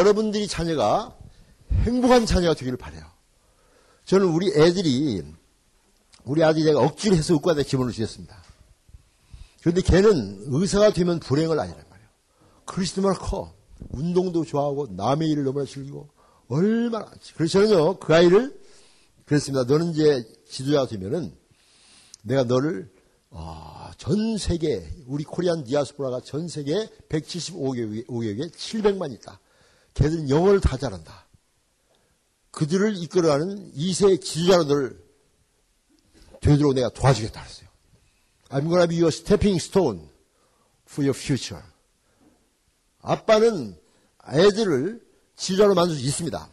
[0.00, 1.14] 여러분들이 자녀가
[1.82, 3.02] 행복한 자녀가 되기를 바래요.
[4.06, 5.22] 저는 우리 애들이
[6.24, 8.42] 우리 아들이 내가 억지로 해서 의과대 기본을 주셨습니다.
[9.60, 12.08] 그런데 걔는 의사가 되면 불행을 아니란 말이에요.
[12.64, 13.54] 그리스도만 커.
[13.90, 16.08] 운동도 좋아하고 남의 일을 너무나 즐기고
[16.48, 18.58] 얼마나 그래서 저는요 그 아이를
[19.24, 19.64] 그랬습니다.
[19.64, 21.34] 너는 이제 지도자가 되면은
[22.22, 22.90] 내가 너를
[23.30, 29.40] 어, 전 세계 우리 코리안 디아스포라가 전 세계 175개국에 700만 있다.
[29.94, 31.26] 걔들은 영어를 다 잘한다.
[32.50, 35.04] 그들을 이끌어가는 2세 지도자로 너를
[36.40, 37.68] 되도록 내가 도와주겠다 그랬어요.
[38.48, 40.08] I'm gonna be your stepping stone
[40.88, 41.62] for your future.
[43.02, 43.78] 아빠는
[44.32, 45.00] 애들을
[45.36, 46.50] 지도자로 만들 수 있습니다.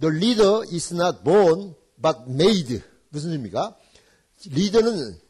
[0.00, 2.82] The leader is not born but made.
[3.10, 3.76] 무슨 의미입니까?
[4.46, 5.20] 리더는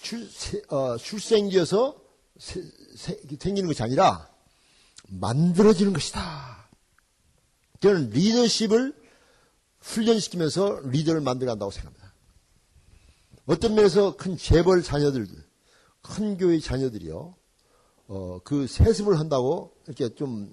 [0.00, 0.28] 출,
[0.68, 0.96] 어,
[2.38, 2.62] 세,
[3.38, 4.28] 생기는 것이 아니라
[5.08, 6.57] 만들어지는 것이다.
[7.80, 8.94] 저는 리더십을
[9.80, 12.12] 훈련시키면서 리더를 만들어 간다고 생각합니다.
[13.46, 15.26] 어떤 면에서 큰 재벌 자녀들,
[16.02, 17.34] 큰 교회 자녀들이요,
[18.08, 20.52] 어, 그 세습을 한다고 이렇게 좀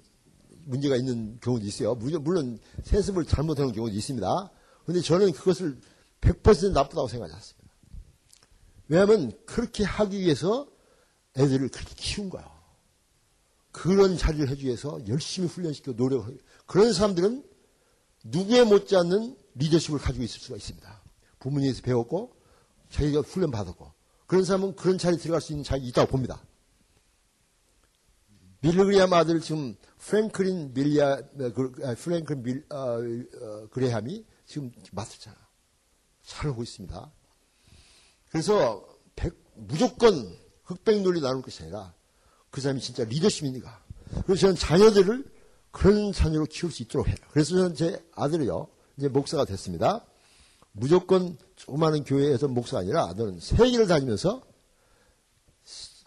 [0.64, 1.94] 문제가 있는 경우도 있어요.
[1.94, 4.50] 물론 세습을 잘못하는 경우도 있습니다.
[4.84, 5.78] 그런데 저는 그것을
[6.20, 7.74] 100% 나쁘다고 생각하지 않습니다.
[8.88, 10.68] 왜냐하면 그렇게 하기 위해서
[11.36, 12.48] 애들을 그렇게 키운 거예요.
[13.72, 17.44] 그런 자리를 해주기 위해서 열심히 훈련시켜 노력을 그런 사람들은
[18.24, 21.02] 누구에 못지않는 리더십을 가지고 있을 수가 있습니다.
[21.38, 22.34] 부모님에서 배웠고
[22.90, 23.92] 자기가 훈련 받았고
[24.26, 26.42] 그런 사람은 그런 자리에 들어갈 수 있는 자리가 있다고 봅니다.
[28.60, 35.36] 빌그리암 아들 지금 프랭클린 밀리아 그, 아, 프랭클린 밀, 어, 어, 그레함이 지금 맡았잖아.
[36.24, 37.12] 잘 하고 있습니다.
[38.30, 38.84] 그래서
[39.14, 41.94] 백, 무조건 흑백 논리 나눌 것이 아니라
[42.50, 43.84] 그 사람이 진짜 리더십입니까?
[44.24, 45.35] 그래서 저는 자녀들을
[45.76, 47.16] 그런 자녀로 키울 수 있도록 해요.
[47.32, 48.66] 그래서 저는 제 아들이요.
[48.96, 50.06] 이제 목사가 됐습니다.
[50.72, 54.40] 무조건 조그마한 교회에서 목사가 아니라 너는 세계를 다니면서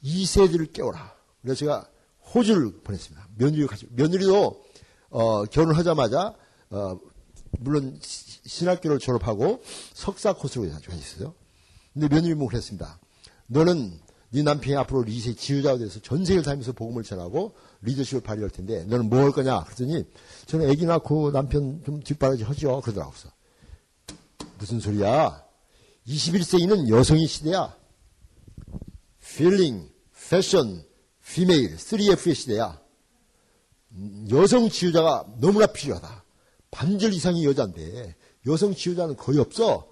[0.01, 1.13] 이 세대를 깨워라.
[1.43, 1.87] 그래서 제가
[2.33, 3.27] 호주를 보냈습니다.
[3.37, 4.65] 며느리 가지고 며느리도
[5.11, 6.33] 어, 결혼하자마자
[6.71, 6.99] 어,
[7.59, 9.61] 물론 신학교를 졸업하고
[9.93, 11.35] 석사 코스로 있어요.
[11.93, 12.97] 근데 며느리는 그랬습니다.
[13.45, 13.99] 너는
[14.31, 19.09] 네 남편이 앞으로 리세 지휘자가 돼서 전 세계를 다니면서 복음을 전하고 리더십을 발휘할 텐데 너는
[19.09, 19.63] 뭐 할 거냐?
[19.63, 20.05] 그랬더니
[20.45, 22.81] 저는 아기 낳고 남편 좀 뒷바라지 하죠.
[22.81, 23.31] 그러더라고요.
[24.59, 25.43] 무슨 소리야?
[26.07, 27.75] 21세기는 여성의 시대야.
[29.21, 30.83] feeling, fashion,
[31.23, 32.79] female, 3F의 시대야.
[34.29, 36.23] 여성 지휘자가 너무나 필요하다.
[36.71, 38.15] 반절 이상이 여자인데
[38.47, 39.87] 여성 지휘자는 거의 없어.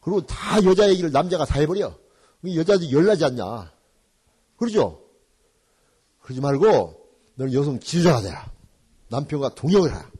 [0.00, 1.92] 그리고 다 여자 얘기를 남자가 다 해버려.
[2.44, 3.72] 여자도 열나지 않냐.
[4.60, 5.02] 그러죠?
[6.20, 6.94] 그러지 말고
[7.36, 8.52] 너는 여성 지휘자가 되라.
[9.08, 10.10] 남편과 동역을 하라.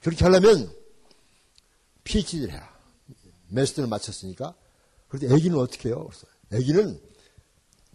[0.00, 0.72] 그렇게 하려면
[2.04, 2.72] PhD를 해라.
[3.48, 4.54] 메스터를 마쳤으니까.
[5.08, 6.08] 그런데 아기는 어떻게 해요?
[6.08, 7.00] 그래서 아기는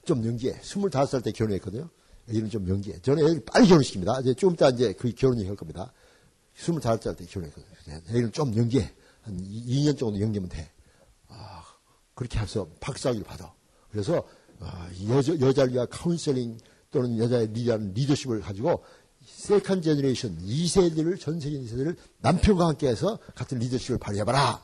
[0.05, 0.59] 좀 연기해.
[0.59, 1.89] 25살 때 결혼했거든요.
[2.27, 2.99] 아기는 좀 연기해.
[3.01, 4.21] 저는 애기 빨리 결혼시킵니다.
[4.21, 5.93] 이제 좀 이따 이제 그 결혼 얘기할 겁니다.
[6.57, 8.01] 25살 때 결혼했거든요.
[8.09, 8.93] 애기는 좀 연기해.
[9.21, 10.69] 한 2년 정도 연기하면 돼.
[11.29, 11.63] 아,
[12.13, 13.53] 그렇게 해서 박사학위를 받아.
[13.89, 14.36] 그래서 아,
[15.09, 16.57] 여자, 여자를 위한 카운셀링
[16.91, 18.83] 또는 여자의 리더는 리더십을 가지고
[19.25, 24.61] second generation 2세대를 전 세계 2세대를 남편과 함께 해서 같은 리더십을 발휘해봐라.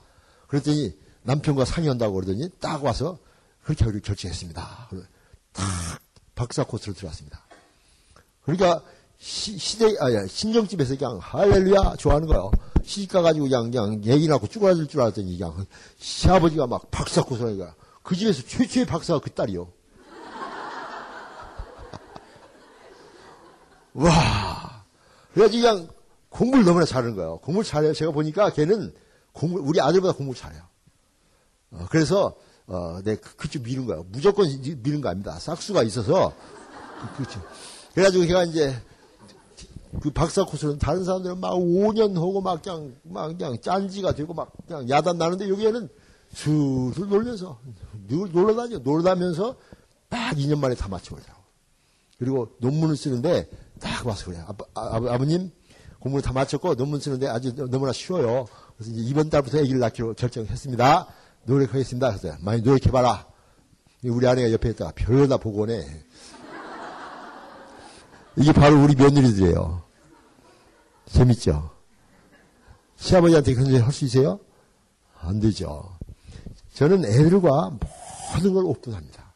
[0.47, 3.19] 그랬더니 남편과 상의한다고 그러더니 딱 와서
[3.63, 4.89] 그렇게 하기로 결정했습니다.
[5.53, 5.99] 탁
[6.35, 7.45] 박사 코스로 들어왔습니다.
[8.43, 8.83] 그러니까
[9.19, 12.51] 시, 대 아, 신정집에서 그냥 할렐루야 좋아하는 거예요.
[12.83, 15.65] 시집 가 가지고 그냥, 그냥 얘기 나고 쭈그라들 줄 알았더니 그냥
[15.97, 19.71] 시아버지가 막 박사 코스라니까 그 집에서 최초의 박사가 그 딸이요.
[23.93, 24.83] 와.
[25.33, 25.87] 그래가지고 그냥
[26.29, 27.37] 공부를 너무나 잘하는 거예요.
[27.37, 27.93] 공부를 잘해요.
[27.93, 28.93] 제가 보니까 걔는
[29.31, 30.61] 공부, 우리 아들보다 공부를 잘해요.
[31.71, 32.35] 어, 그래서,
[32.67, 34.05] 어, 내 그, 그쪽 미는 거예요.
[34.09, 34.47] 무조건
[34.83, 35.37] 미는 거 아닙니다.
[35.39, 36.33] 싹수가 있어서.
[37.17, 37.41] 그렇죠.
[37.93, 38.75] 그래가지고 걔가 이제,
[40.01, 44.51] 그 박사 코스는 다른 사람들은 막 5년 하고 막 그냥, 막 그냥 짠지가 되고 막
[44.67, 45.87] 그냥 야단 나는데 여기에는
[46.33, 47.59] 술술 놀면서
[48.07, 48.79] 늘 놀러다녀.
[48.79, 49.55] 놀다면서
[50.09, 51.41] 딱 2년 만에 다 맞춰버리더라고.
[52.17, 53.49] 그리고 논문을 쓰는데
[53.83, 54.45] 딱 와서 그래요.
[54.47, 55.51] 아빠, 아, 아버님
[55.99, 58.45] 공부를 다 마쳤고 논문 쓰는데 아주 너무나 쉬워요.
[58.77, 61.07] 그래서 이제 이번 달부터 아기를 낳기로 결정했습니다.
[61.43, 62.15] 노력하겠습니다.
[62.15, 63.27] 그래서 많이 노력해봐라.
[64.05, 65.85] 우리 아내가 옆에 있다가 별로다 보고 오네.
[68.37, 69.83] 이게 바로 우리 며느리들이에요.
[71.05, 71.71] 재밌죠?
[72.95, 74.39] 시아버지한테 그런 소리 할수 있어요?
[75.19, 75.97] 안 되죠.
[76.73, 77.77] 저는 애들과
[78.33, 79.33] 모든 걸 오픈합니다.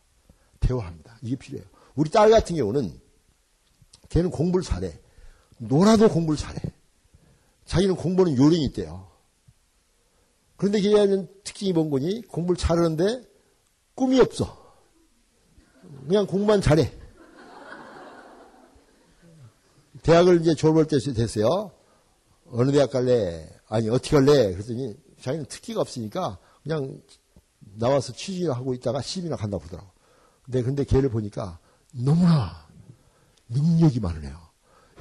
[0.59, 1.17] 대화합니다.
[1.21, 1.67] 이게 필요해요.
[1.95, 2.99] 우리 딸 같은 경우는
[4.09, 4.99] 걔는 공부를 잘해.
[5.57, 6.59] 놀아도 공부를 잘해.
[7.65, 9.07] 자기는 공부는 요령이 있대요.
[10.55, 12.21] 그런데 걔는 특징이 뭔 거니?
[12.23, 13.23] 공부를 잘하는데
[13.95, 14.65] 꿈이 없어.
[16.07, 16.91] 그냥 공부만 잘해.
[20.03, 21.71] 대학을 이제 졸업할 때 됐어요.
[22.49, 23.49] 어느 대학 갈래?
[23.67, 24.53] 아니, 어떻게 갈래?
[24.53, 27.01] 그랬더니 자기는 특기가 없으니까 그냥
[27.59, 29.91] 나와서 취직하고 있다가 시집이나 간다고 그러더라고.
[30.43, 31.59] 근데, 근데 걔를 보니까
[31.91, 32.66] 너무나
[33.49, 34.37] 능력이 많으네요.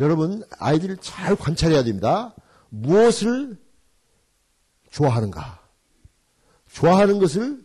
[0.00, 2.34] 여러분, 아이들을 잘 관찰해야 됩니다.
[2.68, 3.58] 무엇을
[4.90, 5.60] 좋아하는가?
[6.72, 7.64] 좋아하는 것을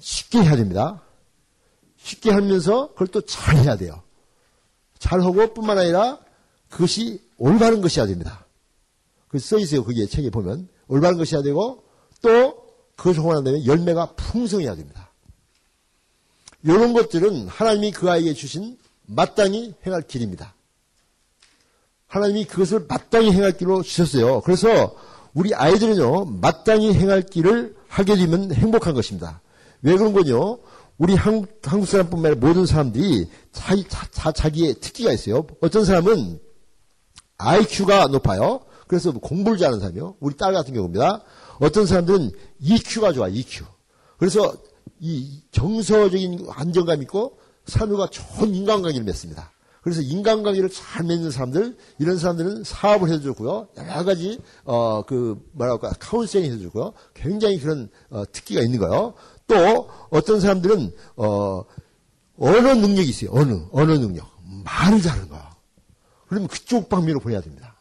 [0.00, 1.02] 쉽게 해야 됩니다.
[1.96, 4.02] 쉽게 하면서 그걸 또 잘해야 돼요.
[4.98, 6.18] 잘하고 뿐만 아니라
[6.68, 8.44] 그것이 올바른 것이어야 됩니다.
[9.28, 9.84] 그 써 있어요.
[9.84, 11.84] 거기에 책에 보면 올바른 것이어야 되고
[12.22, 12.66] 또
[12.96, 15.12] 그것을 하고 열매가 풍성해야 됩니다.
[16.64, 20.54] 이런 것들은 하나님이 그 아이에게 주신 마땅히 행할 길입니다.
[22.06, 24.40] 하나님이 그것을 마땅히 행할 길로 주셨어요.
[24.42, 24.94] 그래서
[25.34, 29.40] 우리 아이들은요, 마땅히 행할 길을 하게 되면 행복한 것입니다.
[29.82, 30.58] 왜 그런 거요?
[30.96, 35.46] 우리 한국, 한국 사람뿐만 아니라 모든 사람들이 자기, 자, 자 기의 특기가 있어요.
[35.60, 36.40] 어떤 사람은
[37.38, 38.62] IQ가 높아요.
[38.88, 40.16] 그래서 공부를 잘하는 사람이요.
[40.18, 41.22] 우리 딸 같은 경우입니다.
[41.60, 43.64] 어떤 사람들은 EQ가 좋아, EQ.
[44.18, 44.54] 그래서
[44.98, 47.38] 이 정서적인 안정감 있고
[47.68, 49.52] 사람들과 좋은 인간관계를 맺습니다.
[49.82, 53.68] 그래서 인간관계를 잘 맺는 사람들, 이런 사람들은 사업을 해주고요.
[53.76, 56.92] 여러 가지, 어, 그, 뭐랄까, 카운셀링 해주고요.
[57.14, 59.14] 굉장히 그런, 어, 특기가 있는 거예요.
[59.46, 61.64] 또, 어떤 사람들은, 어,
[62.38, 63.30] 언어 능력이 있어요.
[63.32, 64.26] 언어, 언어 능력.
[64.64, 65.44] 말을 잘하는 거예요.
[66.28, 67.76] 그러면 그쪽 방면으로 보내야 됩니다.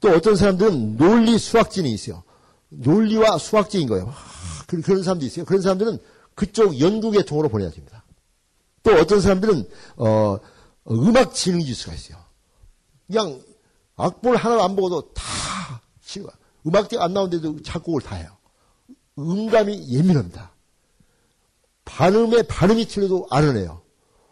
[0.00, 2.22] 또 어떤 사람들은 논리 수학진이 있어요.
[2.68, 4.08] 논리와 수학진인 거예요.
[4.08, 5.44] 아, 그런 사람도 있어요.
[5.44, 5.98] 그런 사람들은
[6.34, 8.04] 그쪽 연구 계통으로 보내야 됩니다.
[8.88, 10.38] 또 어떤 사람들은 어,
[10.90, 12.18] 음악 지능 지수가 있어요.
[13.06, 13.42] 그냥
[13.96, 15.22] 악보를 하나 안 보고도 다
[16.66, 18.34] 음악대가 안 나오는데도 작곡을 다 해요.
[19.18, 20.52] 음감이 예민합니다.
[21.84, 23.82] 발음에 발음이 틀려도 알아내요.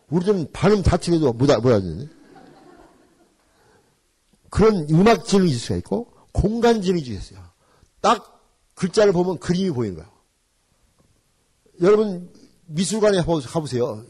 [0.08, 2.10] 우리들은 발음 다 틀려도 못, 못 알아듣는
[4.48, 7.40] 그런 음악 지능이 있을 수가 있고 공간 지능이 있어요.
[8.00, 8.40] 딱
[8.74, 10.10] 글자를 보면 그림이 보이는 거예요.
[11.82, 12.32] 여러분
[12.66, 14.04] 미술관에 가보세요.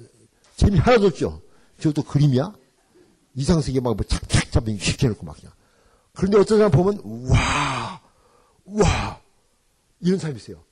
[0.57, 1.43] 재미 하나도 없죠.
[1.79, 2.53] 저것도 그림이야?
[3.35, 5.53] 이상세계 막 뭐 착착 잡히 쉽게 해놓고 막 그냥.
[6.15, 8.01] 그런데 어떤 사람 보면 와,
[8.65, 9.21] 와
[10.01, 10.65] 이런 사람이 있어요.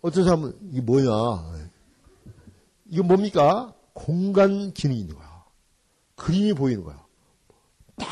[0.00, 1.10] 어떤 사람은 이게 뭐냐?
[2.88, 3.74] 이거 뭡니까?
[3.92, 5.44] 공간 기능이 있는 거야.
[6.16, 7.04] 그림이 보이는 거야.
[7.96, 8.08] 딱.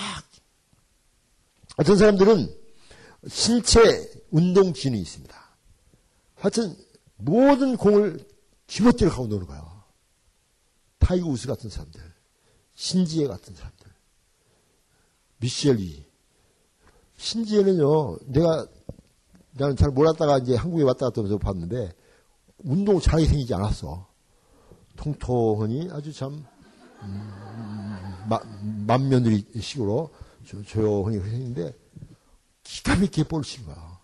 [1.78, 2.54] 어떤 사람들은
[3.28, 3.80] 신체
[4.30, 5.34] 운동 기능이 있습니다.
[6.34, 6.76] 하여튼
[7.16, 8.26] 모든 공을
[8.66, 9.67] 집어뜨려 가고 노는 거야.
[11.08, 12.02] 타이거 우즈 같은 사람들,
[12.74, 13.86] 신지애 같은 사람들,
[15.38, 16.06] 미셸리.
[17.16, 18.66] 신지혜는요, 내가,
[19.52, 21.94] 나는 잘 몰랐다가 이제 한국에 왔다 갔다 하면서 봤는데,
[22.58, 24.06] 운동을 잘하게 생기지 않았어.
[24.96, 26.44] 통통하니 아주 참,
[27.00, 28.38] 음, 마,
[28.86, 30.10] 만며느리 식으로
[30.66, 31.74] 조용히 생겼는데,
[32.64, 33.98] 기가 막히게 볼을 친 거야.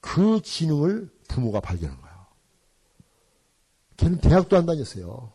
[0.00, 2.26] 그 지능을 부모가 발견한 거야.
[3.98, 5.33] 걔는 대학도 안 다녔어요.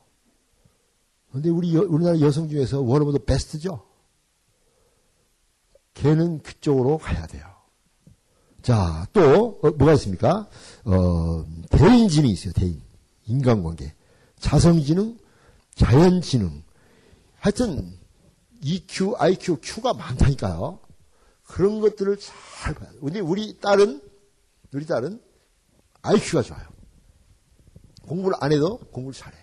[1.32, 3.86] 근데 우리 여, 우리나라 여성 중에서 원어보다 베스트죠.
[5.94, 7.46] 걔는 그쪽으로 가야 돼요.
[8.62, 10.48] 자, 또 어, 뭐가 있습니까?
[10.86, 12.54] 어, 대인지능이 있어요.
[12.54, 12.82] 대인.
[13.26, 13.94] 인간관계.
[14.40, 15.18] 자성지능,
[15.76, 16.64] 자연지능.
[17.38, 17.98] 하여튼
[18.62, 20.80] EQ, IQ, Q가 많다니까요.
[21.44, 23.02] 그런 것들을 잘 봐야 돼요.
[23.02, 24.02] 근데 우리 딸은
[24.74, 25.22] 우리 딸은
[26.02, 26.68] IQ가 좋아요.
[28.04, 29.38] 공부를 안 해도 공부를 잘해.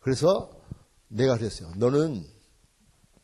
[0.00, 0.50] 그래서
[1.14, 1.72] 내가 그랬어요.
[1.76, 2.26] 너는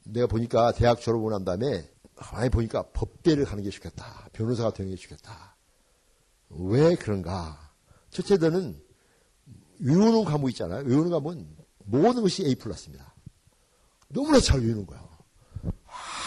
[0.04, 1.90] 내가 보니까 대학 졸업을 한 다음에
[2.32, 4.28] 많이 보니까 법대를 가는 게 좋겠다.
[4.32, 5.56] 변호사가 되는 게 좋겠다.
[6.50, 7.72] 왜 그런가?
[8.10, 8.80] 첫째, 너는
[9.80, 10.84] 외우는 과목 있잖아요.
[10.84, 13.12] 외우는 과목은 모든 것이 A 플러스입니다.
[14.08, 15.08] 너무나 잘 외우는 거야.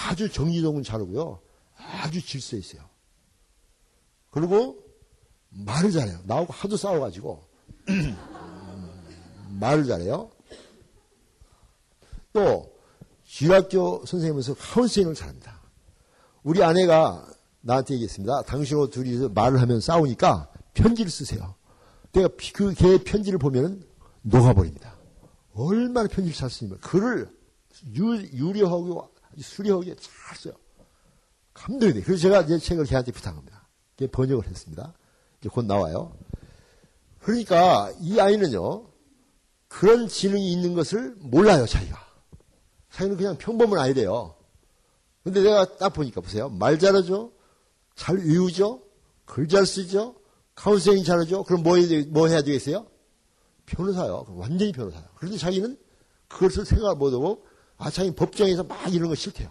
[0.10, 1.40] 아주 정리동은 잘하고요.
[1.76, 2.90] 아주 질서 있어요.
[4.32, 4.84] 그리고
[5.50, 6.20] 말을 잘해요.
[6.26, 7.44] 나하고 하도 싸워가지고
[9.60, 10.32] 말을 잘해요.
[12.34, 12.74] 또
[13.42, 15.62] 유학교 선생님에서 카운셀링을 잘합니다.
[16.44, 17.26] 우리 아내가
[17.62, 18.44] 나한테 얘기했습니다.
[18.44, 21.56] 당신하고 둘이서 말을 하면 싸우니까 편지를 쓰세요.
[22.12, 23.86] 내가 그개 편지를 보면
[24.24, 24.94] 녹아버립니다.
[25.54, 27.30] 얼마나 편지를 잘 쓰냐면 글을
[27.96, 29.10] 유, 유려하고
[29.40, 30.54] 수려하게 잘 써요.
[31.54, 32.02] 감동이 돼.
[32.02, 33.68] 그래서 제가 이제 책을 걔한테 부탁합니다.
[34.12, 34.94] 번역을 했습니다.
[35.40, 36.14] 이제 곧 나와요.
[37.20, 38.86] 그러니까 이 아이는요,
[39.70, 42.13] 그런 지능이 있는 것을 몰라요, 자기가.
[42.94, 44.36] 자기는 그냥 평범은 아니래요.
[45.24, 46.50] 근데 내가 딱 보니까 보세요.
[46.50, 47.32] 말 잘하죠?
[47.96, 48.82] 잘 외우죠?
[49.26, 50.16] 글 잘 쓰죠?
[50.56, 51.44] 카운셀링 잘하죠?
[51.44, 52.86] 그럼 뭐, 해야, 뭐 해야 되겠어요?
[53.66, 54.26] 변호사요.
[54.30, 55.04] 완전히 변호사요.
[55.16, 55.78] 그런데 자기는
[56.28, 57.46] 그것을 생각을 못하고,
[57.78, 59.50] 아, 자기 법정에서 막 이런 거 싫대요.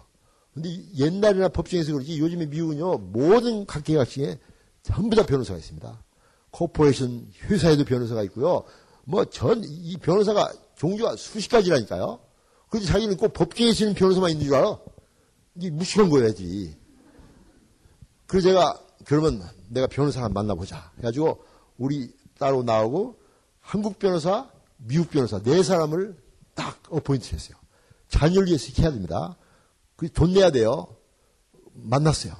[0.53, 4.39] 근데 옛날이나 법정에서 그렇지 요즘에 미국은요, 모든 각계각층에
[4.83, 6.03] 전부 다 변호사가 있습니다.
[6.51, 8.63] corporation 회사에도 변호사가 있고요.
[9.05, 12.19] 뭐 전 이 변호사가 종류가 수십 가지라니까요.
[12.73, 14.79] 그런데 자기는 꼭 법정에 서는 변호사만 있는 줄 알아.
[15.57, 16.75] 이게 무식한 거야지.
[18.25, 20.91] 그래서 제가 그러면 내가 변호사 한 만나보자.
[20.97, 21.43] 해가지고
[21.77, 23.19] 우리 따로 나오고
[23.59, 26.17] 한국 변호사, 미국 변호사 네 사람을
[26.55, 27.55] 딱 어포인트 했어요.
[28.09, 29.37] 자녀를 위해서 해야 됩니다.
[29.95, 30.87] 그 돈 내야 돼요.
[31.73, 32.33] 만났어요.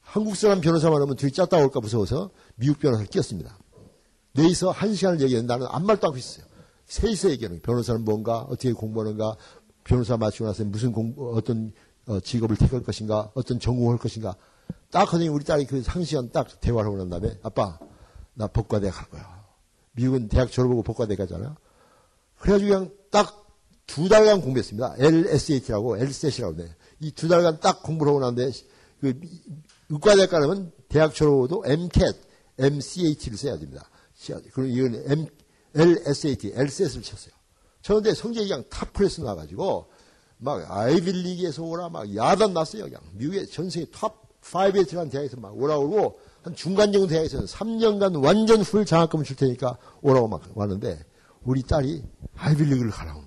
[0.00, 3.58] 한국 사람 변호사만 하면 둘이 짰다 올까 무서워서 미국 변호사를 끼었습니다.
[4.32, 6.48] 내에서 한 시간을 얘기했는데 나는 아무 말도 안 하고 있어요.
[6.88, 7.62] 셋이서 얘기하는 거예요.
[7.62, 9.36] 변호사는 뭔가, 어떻게 공부하는가,
[9.88, 11.72] 변호사 마치고 나서 무슨 공부, 어떤
[12.06, 14.36] 어, 직업을 택할 것인가, 어떤 전공을 할 것인가.
[14.90, 17.78] 딱 하더니 우리 딸이 그 상시간 딱 대화를 하고 난 다음에 아빠,
[18.34, 19.44] 나 법과대 갈 거야.
[19.92, 21.56] 미국은 대학 졸업하고 법과대 가잖아요.
[22.38, 23.48] 그래가지고 그냥 딱
[23.88, 24.96] 두 달간 공부했습니다.
[24.98, 26.76] LSAT라고, LSAT이라고 돼.
[27.00, 28.52] 이두 달간 딱 공부를 하고 났는데,
[29.00, 29.18] 그,
[29.88, 32.18] 의과대 가려면 대학 졸업도 MCAT,
[32.58, 33.88] MCAT를 써야 됩니다.
[34.52, 35.26] 그럼 이건 M,
[35.74, 37.32] LSAT, LSAT를 쳤어요.
[37.88, 39.90] 저런데 성적이 그냥 top class 나가지고,
[40.36, 42.84] 막 아이비리그에서 오라, 막 야단 났어요.
[42.84, 48.22] 그냥 미국의 전 세계 top 5에 들어간 대학에서 막 오라오고, 한 중간 정도 대학에서는 3년간
[48.22, 51.02] 완전 full 장학금을 줄 테니까 오라고 막 왔는데,
[51.44, 52.04] 우리 딸이
[52.36, 53.22] 아이비리그를 가라고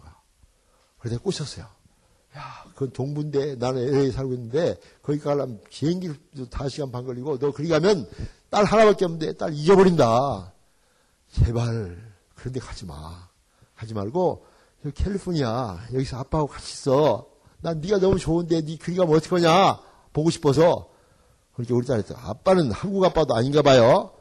[1.01, 1.65] 그래서 꼬셨어요.
[2.37, 7.67] 야, 그건 동부인데 나는 LA에 살고 있는데 거기 가려면 비행기를 5시간 반 걸리고 너 거기
[7.67, 8.07] 가면
[8.51, 10.53] 딸 하나밖에 없는데 딸 잊어버린다.
[11.31, 11.97] 제발
[12.35, 13.27] 그런데 가지 마.
[13.73, 14.45] 하지 말고
[14.89, 17.27] 캘리포니아 여기서 아빠하고 같이 있어.
[17.61, 19.79] 난 네가 너무 좋은데 네 거기 가면 어떡하냐.
[20.13, 20.89] 보고 싶어서.
[21.53, 24.13] 그렇게 우리 딸이 아빠는 한국 아빠도 아닌가 봐요.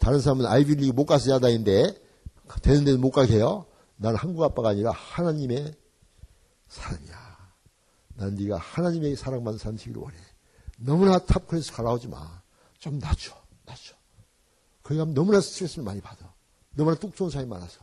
[0.00, 2.02] 다른 사람은 아이비리그 못 가서 야다인데
[2.62, 3.66] 되는 데는 못 가게 해요.
[3.96, 5.74] 나는 한국 아빠가 아니라 하나님의
[6.68, 7.24] 사람이야.
[8.16, 10.16] 난 네가 하나님의 사랑만 산시기를 원해.
[10.78, 12.42] 너무나 탑클래스 가라오지 마.
[12.78, 13.94] 좀 낮춰, 낮춰.
[14.82, 16.32] 거기 가면 너무나 스트레스를 많이 받아.
[16.74, 17.80] 너무나 뚝 좋은 사람이 많아서.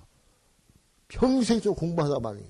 [1.12, 2.48] 평생 좀 공부하다 말이에요.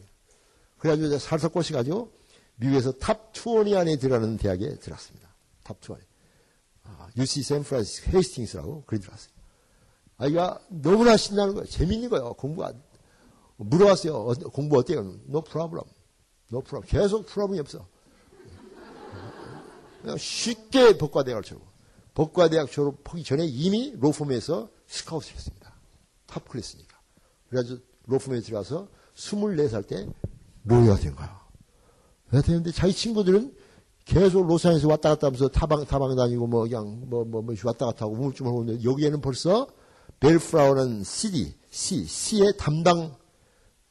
[0.77, 2.11] 그래가지고 이제 살살 꼬시가지고
[2.57, 5.29] 미국에서 top 20 안에 들어가는 대학에 들어갔습니다.
[5.63, 5.97] top 20.
[6.83, 9.31] 아, UC 샌프란시스코 헤이스팅스라고 그리 들어갔어요.
[10.17, 11.67] 아이가 너무나 신나는 거예요.
[11.67, 12.33] 재밌는 거예요.
[12.33, 12.71] 공부가.
[13.57, 14.15] 물어봤어요.
[14.15, 14.99] 어, 공부 어때요?
[15.27, 15.85] No problem.
[16.49, 16.87] No problem.
[16.87, 17.87] 계속 problem이 없어.
[20.17, 21.63] 쉽게 법과대학을 졸업.
[22.13, 25.73] 법과대학 졸업하기 전에 이미 로펌에서 스카웃을 했습니다.
[26.27, 26.99] 탑 클래스니까.
[27.49, 30.07] 그래가지고 로펌에 들어가서 24살 때
[30.63, 31.41] 로이가 된 거야.
[32.43, 33.53] 되는데 자기 친구들은
[34.05, 38.05] 계속 로스안에서 왔다 갔다 하면서 타방, 타방 다니고 뭐 그냥 뭐, 뭐, 뭐 왔다 갔다
[38.05, 39.67] 하고 우물쭈물 하고 있는데 여기에는 벌써
[40.19, 43.15] 벨프라우는 CD, C, C의 담당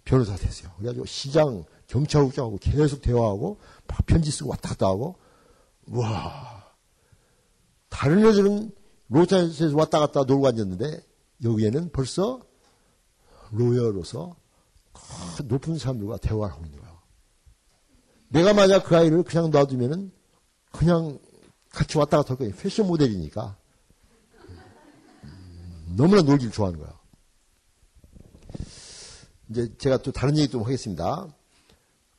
[0.05, 0.71] 변호사가 됐어요.
[0.77, 5.17] 그래가지고 시장, 경찰국장하고 계속 대화하고 막 편지 쓰고 왔다 갔다 하고
[5.89, 6.73] 와
[7.89, 8.71] 다른 애들은
[9.09, 11.05] 로스앤젤레스에서 왔다 갔다 놀고 앉았는데
[11.45, 12.41] 여기에는 벌써
[13.51, 14.37] 로여로서
[15.45, 16.99] 높은 사람들과 대화를 하고 있는 거예요.
[18.29, 20.13] 내가 만약 그 아이를 그냥 놔두면은
[20.71, 21.19] 그냥
[21.71, 22.55] 같이 왔다 갔다 할 거예요.
[22.57, 23.57] 패션 모델이니까.
[25.25, 26.99] 음, 너무나 놀기를 좋아하는 거야.
[29.51, 31.27] 이제 제가 또 다른 얘기 좀 하겠습니다.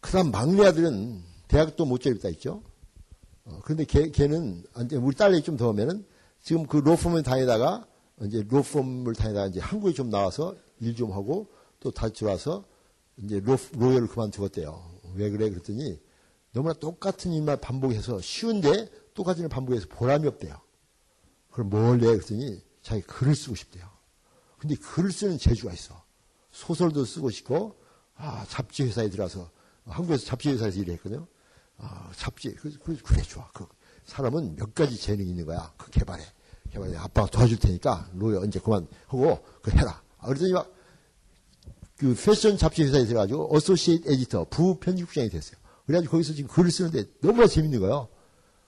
[0.01, 2.61] 그 다음 막내 아들은 대학도 못 졸업다 있죠.
[3.45, 6.05] 어, 그런데 걔, 걔는, 우리 딸이 좀더 하면은
[6.41, 7.85] 지금 그 로펌을 다니다가
[8.23, 11.47] 이제 로펌을 다니다가 이제 한국에 좀 나와서 일 좀 하고
[11.79, 12.65] 또 다시 들어와서
[13.17, 14.91] 이제 로, 로열을 그만두었대요.
[15.15, 15.50] 왜 그래?
[15.50, 16.00] 그랬더니
[16.53, 20.59] 너무나 똑같은 일만 반복해서 쉬운데 똑같은 일 반복해서 보람이 없대요.
[21.51, 22.07] 그럼 뭘 해?
[22.07, 23.88] 그랬더니 자기 글을 쓰고 싶대요.
[24.57, 26.03] 근데 글을 쓰는 재주가 있어.
[26.51, 27.75] 소설도 쓰고 싶고,
[28.15, 29.50] 아, 잡지 회사에 들어가서
[29.85, 31.27] 한국에서 잡지 회사에서 일했거든요.
[31.77, 33.50] 아, 잡지, 그, 그, 그래, 좋아.
[33.53, 33.65] 그,
[34.05, 35.73] 사람은 몇 가지 재능이 있는 거야.
[35.77, 36.23] 그 개발에.
[36.71, 40.01] 개발에 아빠가 도와줄 테니까, lawyer, 이제 그만 하고, 그 해라.
[40.22, 40.72] 아, 그러더니 막,
[41.98, 45.60] 그 패션 잡지 회사에 들어가지고, associate editor, 부편집국장이 됐어요.
[45.86, 48.08] 그래가지고 거기서 지금 글을 쓰는데 너무나 재밌는 거예요.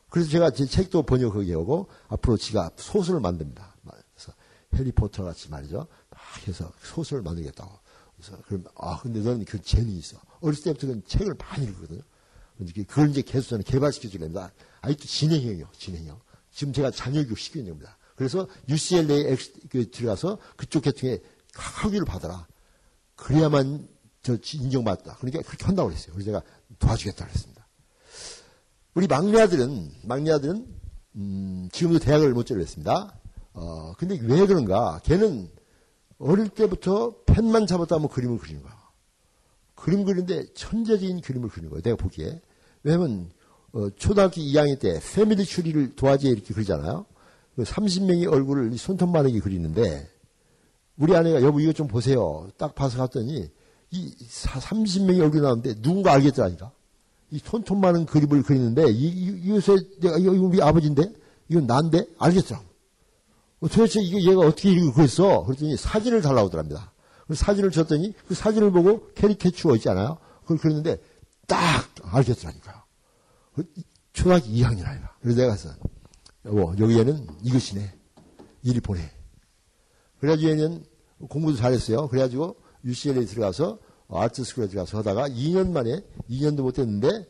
[0.10, 3.76] 그래서 제가 제 책도 번역하게 하고, 앞으로 지가 소설을 만듭니다.
[3.84, 4.34] 그래서
[4.76, 5.88] 해리포터 같이 말이죠.
[6.10, 7.72] 막 해서 소설을 만들겠다고.
[8.18, 10.20] 그래서, 그럼, 아, 근데 너는 그 재능이 있어.
[10.42, 12.02] 어렸을 때부터 그 책을 많이 읽거든요.
[12.88, 16.20] 그걸 이제 계속 저는 개발시켜 주려니다 아직도 진행형이요, 진행형.
[16.52, 17.98] 지금 제가 자녀교육 시키는 겁니다.
[18.16, 19.36] 그래서 UCLA에
[19.70, 21.20] 그 들어가서 그쪽 계통에
[21.54, 22.48] 학위를 받아라.
[23.16, 23.88] 그래야만
[24.22, 25.18] 저 인정받다.
[25.18, 26.14] 그러니까 그렇게 한다고 그랬어요.
[26.14, 26.42] 그래서 제가
[26.80, 27.68] 도와주겠다 그랬습니다.
[28.94, 30.68] 우리 막내 아들은 막내 아들은
[31.16, 33.20] 음, 지금도 대학을 못 졸업했습니다.
[33.54, 35.00] 어, 근데 왜 그런가?
[35.04, 35.50] 걔는
[36.18, 38.74] 어릴 때부터 펜만 잡았다 하면 그림을 그리는 거야.
[39.76, 41.82] 그림 그리는데 천재적인 그림을 그리는 거예요.
[41.82, 42.42] 내가 보기에.
[42.84, 43.30] 왜냐면
[43.74, 47.06] 어, 초등학교 2학년 때 패밀리 추리를 도화지에 이렇게 그리잖아요.
[47.58, 50.10] 30명의 그 얼굴을 손톱만하게 그리는데
[50.98, 52.48] 우리 아내가 여보 이거 좀 보세요.
[52.58, 53.50] 딱 봐서 갔더니
[53.92, 56.72] 이 30명의 얼굴이 나오는데 누군가 알겠더라니까.
[57.32, 61.12] 이 손톱 많은 그림을 그리는데 이, 이, 요새 내가 이거 우리 아버지인데
[61.50, 62.66] 이건 난데 알겠더라고.
[63.62, 65.44] 어, 도대체 이거 얘가 어떻게 이걸 그랬어?
[65.46, 66.92] 그랬더니 사진을 달라고 하더랍니다.
[67.34, 70.18] 사진을 줬더니 그 사진을 보고 캐리캐추어 있잖아요.
[70.42, 71.02] 그걸 그렸는데
[71.48, 72.76] 딱 알겠더라니까요.
[73.56, 73.64] 그
[74.12, 75.16] 초등학교 2학년 아이가.
[75.22, 75.70] 그래서 내가 가서
[76.46, 77.94] 여보 여기에는 이것이네.
[78.64, 79.10] 이리 보내.
[80.24, 80.86] 그래가지고 얘는
[81.27, 82.08] 공부도 잘했어요.
[82.08, 83.77] 그래가지고 UCLA에 들어가서
[84.10, 87.27] 아트 스쿨에 들어가서 하다가 2년 만에 2년도 못했는데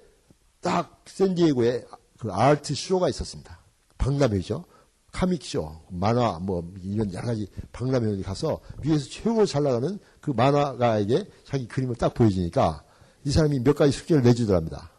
[0.61, 1.85] 딱 샌디에고에
[2.19, 3.59] 그 아트 쇼가 있었습니다.
[3.97, 4.65] 박람회죠.
[5.11, 11.67] 카믹쇼, 만화, 뭐, 이런 여러 가지 박람회에 가서 미국에서 최고로 잘 나가는 그 만화가에게 자기
[11.67, 12.83] 그림을 딱 보여주니까
[13.25, 14.91] 이 사람이 몇 가지 숙제를 내주더랍니다.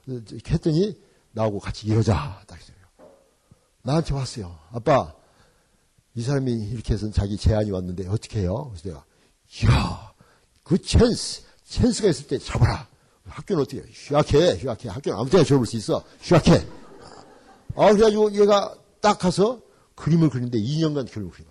[0.48, 2.42] 했더니 나하고 같이 이러자.
[2.46, 2.76] 딱 했어요.
[3.82, 4.58] 나한테 왔어요.
[4.72, 5.14] 아빠,
[6.16, 8.70] 이 사람이 이렇게 해서 자기 제안이 왔는데 어떻게 해요?
[8.70, 9.04] 그래서 내가,
[9.62, 10.12] 이야,
[10.62, 12.86] 그 찬스, 찬스가 있을 때 잡아라.
[13.26, 13.84] 학교는 어떻게 해?
[13.90, 14.88] 휴학해, 휴학해.
[14.88, 16.04] 학교는 아무 때나 졸업할 수 있어.
[16.20, 16.66] 휴학해.
[17.76, 19.60] 아, 그래가지고 얘가 딱 가서
[19.96, 21.46] 그림을 그리는데 2년간 그림을 그려.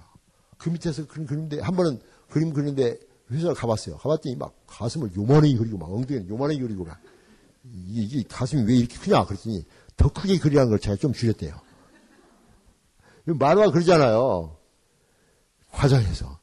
[0.57, 2.97] 그 밑에서 그림 그리는데 한 번은 그림 그리는데
[3.31, 3.97] 회사를 가봤어요.
[3.97, 6.99] 가봤더니 막 가슴을 요만하게 그리고 막 엉덩이를 요만하게 그리고 막
[7.65, 9.65] 이게, 이게 가슴이 왜 이렇게 크냐 그랬더니
[9.97, 11.59] 더 크게 그리라는 걸 제가 좀 줄였대요.
[13.25, 14.57] 만화 그러잖아요.
[15.73, 16.39] 화장해서.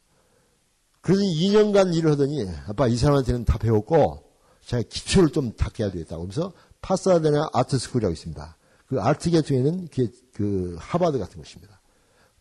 [1.00, 4.22] 그래서 2년간 일을 하더니 아빠 이 사람한테는 다 배웠고
[4.66, 8.56] 제가 기초를 좀 닦아야 되겠다고 하면서 파사데나 Art School이라고 있습니다.
[8.86, 9.88] 그 아트 계통에는
[10.34, 11.80] 그 하바드 같은 곳입니다.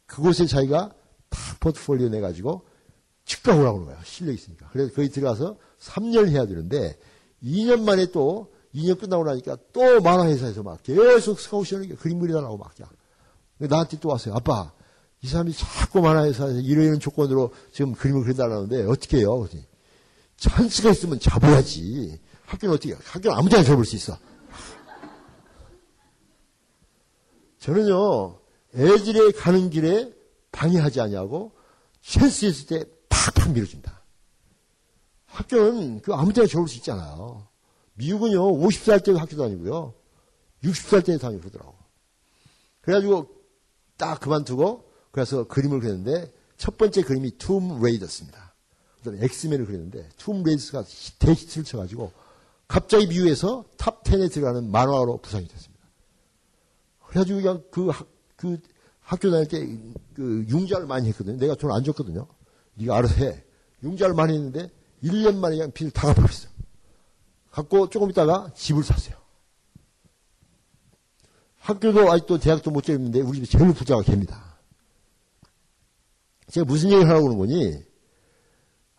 [0.05, 0.93] 그곳에 자기가
[1.29, 2.65] 탁 포트폴리오 내가지고
[3.23, 3.99] 즉각 오라고 그러는 거예요.
[4.03, 4.67] 실력 있으니까.
[4.71, 6.97] 그래서 거기 들어가서 3년 해야 되는데
[7.43, 12.73] 2년 만에 또 2년 끝나고 나니까 또 만화회사에서 막 계속 스카우시하는 게 그림 그리달라고 막.
[13.57, 14.35] 나한테 또 왔어요.
[14.35, 14.71] 아빠,
[15.21, 19.47] 이 사람이 자꾸 만화 회사에서 이런 조건으로 지금 그림을 그려달라는데 어떻게 해요?
[20.37, 22.19] 찬스가 있으면 잡아야지.
[22.45, 22.99] 학교는 어떻게 해요?
[23.03, 24.17] 학교는 아무 데나 잡을 수 있어.
[27.59, 28.39] 저는요,
[28.73, 30.13] 애들의 가는 길에
[30.51, 31.51] 방해하지 않냐고
[32.01, 34.01] 찬스 있을 때 팍팍 밀어준다.
[35.25, 37.47] 학교는 그 아무 데나 잡을 수 있잖아요.
[37.95, 39.93] 미국은요, 50살 때도 학교 다니고요.
[40.63, 41.75] 60살 때 다니고 그러더라고.
[42.81, 43.27] 그래가지고
[43.97, 48.53] 딱 그만두고 그래서 그림을 그렸는데 첫 번째 그림이 Tomb Raiders입니다.
[48.99, 50.83] 그다음에 X-Men을 그렸는데 Tomb Raiders가
[51.19, 52.11] 대히트를 쳐가지고
[52.67, 55.83] 갑자기 미국에서 top 10에 들어가는 만화로 부상이 됐습니다.
[57.07, 58.59] 그래가지고 그냥 그, 학, 그
[59.01, 59.65] 학교 다닐 때
[60.19, 61.37] 그 융자를 많이 했거든요.
[61.37, 62.27] 내가 돈 안 줬거든요.
[62.75, 63.43] 네가 알아서 해.
[63.83, 64.69] 융자를 많이 했는데
[65.01, 66.51] 1년 만에 그냥 빚을 다 갚아버렸어요.
[67.51, 69.15] 갖고 조금 있다가 집을 샀어요.
[71.59, 74.48] 학교도 아직도 대학도 못 졸업했는데 우리 집에 제일 부자가 걔입니다.
[76.51, 77.83] 제가 무슨 얘기를 하라고 그러는 거니?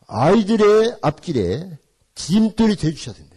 [0.07, 1.79] 아이들의 앞길에
[2.15, 3.31] 짐돌이 되주셔야 된다.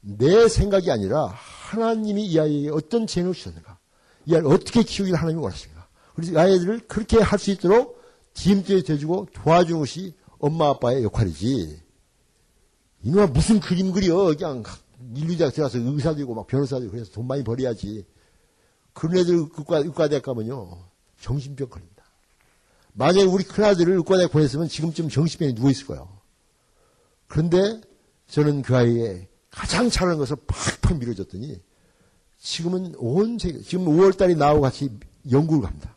[0.00, 3.78] 내 생각이 아니라 하나님이 이 아이에게 어떤 재능을 주셨는가?
[4.26, 5.86] 이 아이를 어떻게 키우기를 하나님이 원하십니까?
[6.14, 7.98] 그래서 이 아이들을 그렇게 할 수 있도록
[8.34, 11.82] 짐돌이 되주고 도와주는 것이 엄마 아빠의 역할이지.
[13.02, 14.16] 이놈아 무슨 그림 그려.
[14.36, 14.62] 그냥
[15.14, 18.06] 인류대학 들어가서 의사 되고 막 변호사 되고 그래서 돈 많이 벌어야지.
[18.92, 20.78] 그런 애들 의과, 의과대학 가면요.
[21.20, 21.97] 정신병 걸립니다.
[22.98, 26.08] 만약에 우리 큰아들을 의과대학 보냈으면 지금쯤 정신병에 누워있을 거예요.
[27.28, 27.80] 그런데
[28.26, 31.62] 저는 그 아이의 가장 잘하는 것을 팍팍 밀어줬더니
[32.40, 34.90] 지금은 온 세계, 지금 5월달에 나하고 같이
[35.30, 35.94] 영국을 갑니다.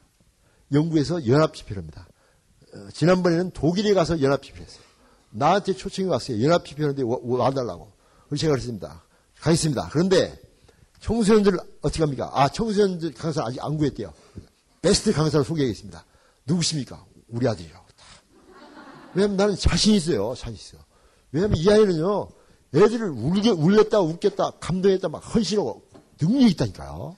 [0.71, 2.07] 영국에서 연합집회합니다.
[2.73, 4.83] 어, 지난번에는 독일에 가서 연합집회 했어요.
[5.31, 6.43] 나한테 초청이 왔어요.
[6.43, 7.91] 연합집회 하는데 와달라고.
[8.27, 9.03] 그래서 제가 그랬습니다.
[9.39, 9.89] 가겠습니다.
[9.91, 10.39] 그런데
[10.99, 12.29] 청소년들 어떻게 합니까?
[12.31, 14.13] 아, 청소년들 강사 아직 안 구했대요.
[14.83, 16.05] 베스트 강사를 소개하겠습니다.
[16.51, 17.05] 누구십니까?
[17.29, 17.85] 우리 아들이라고.
[19.13, 20.33] 왜냐면 나는 자신 있어요.
[20.35, 20.81] 자신 있어요.
[21.31, 22.29] 왜냐면 이 아이는요,
[22.73, 25.83] 애들을 울게, 울렸다, 웃겼다, 감동했다, 막 헌신하고
[26.21, 27.17] 능력이 있다니까요.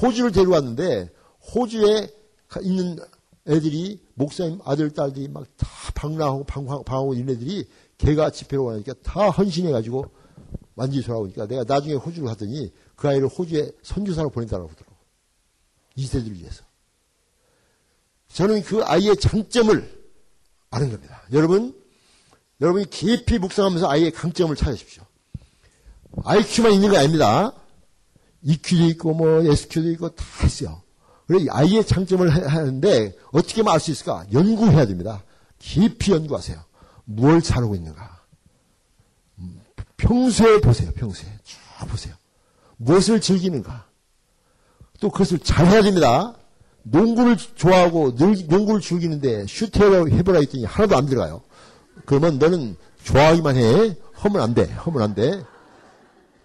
[0.00, 1.12] 호주를 데려왔는데,
[1.54, 2.08] 호주에
[2.62, 2.98] 있는
[3.46, 9.30] 애들이, 목사님 아들, 딸들이 막 다 방랑하고 방황, 방황하고 있는 애들이 개가 집회로 가니까 다
[9.30, 10.04] 헌신해가지고
[11.04, 14.96] 돌아오니까 내가 나중에 호주를 가더니 그 아이를 호주에 선교사로 보낸다고 하더라고.
[15.96, 16.64] 2세들을 위해서.
[18.34, 20.04] 저는 그 아이의 장점을
[20.70, 21.22] 아는 겁니다.
[21.32, 21.72] 여러분,
[22.60, 25.04] 여러분이 깊이 묵상하면서 아이의 강점을 찾으십시오.
[26.24, 27.52] IQ만 있는 거 아닙니다.
[28.42, 30.82] EQ도 있고 뭐 SQ도 있고 다 있어요.
[31.28, 34.26] 그래 아이의 장점을 하는데 어떻게 알수 있을까?
[34.32, 35.22] 연구해야 됩니다.
[35.60, 36.60] 깊이 연구하세요.
[37.04, 38.20] 무엇 잘하고 있는가?
[39.96, 40.90] 평소에 보세요.
[40.92, 41.56] 평소에 쭉
[41.88, 42.14] 보세요.
[42.78, 43.86] 무엇을 즐기는가?
[45.00, 46.34] 또 그것을 잘 해야 됩니다.
[46.84, 51.42] 농구를 좋아하고 늘 농구를 즐기는데 슈트해라 해보라 했더니 하나도 안 들어가요.
[52.04, 53.96] 그러면 너는 좋아하기만 해.
[54.12, 54.64] 하면 안 돼.
[54.64, 55.42] 하면 안 돼.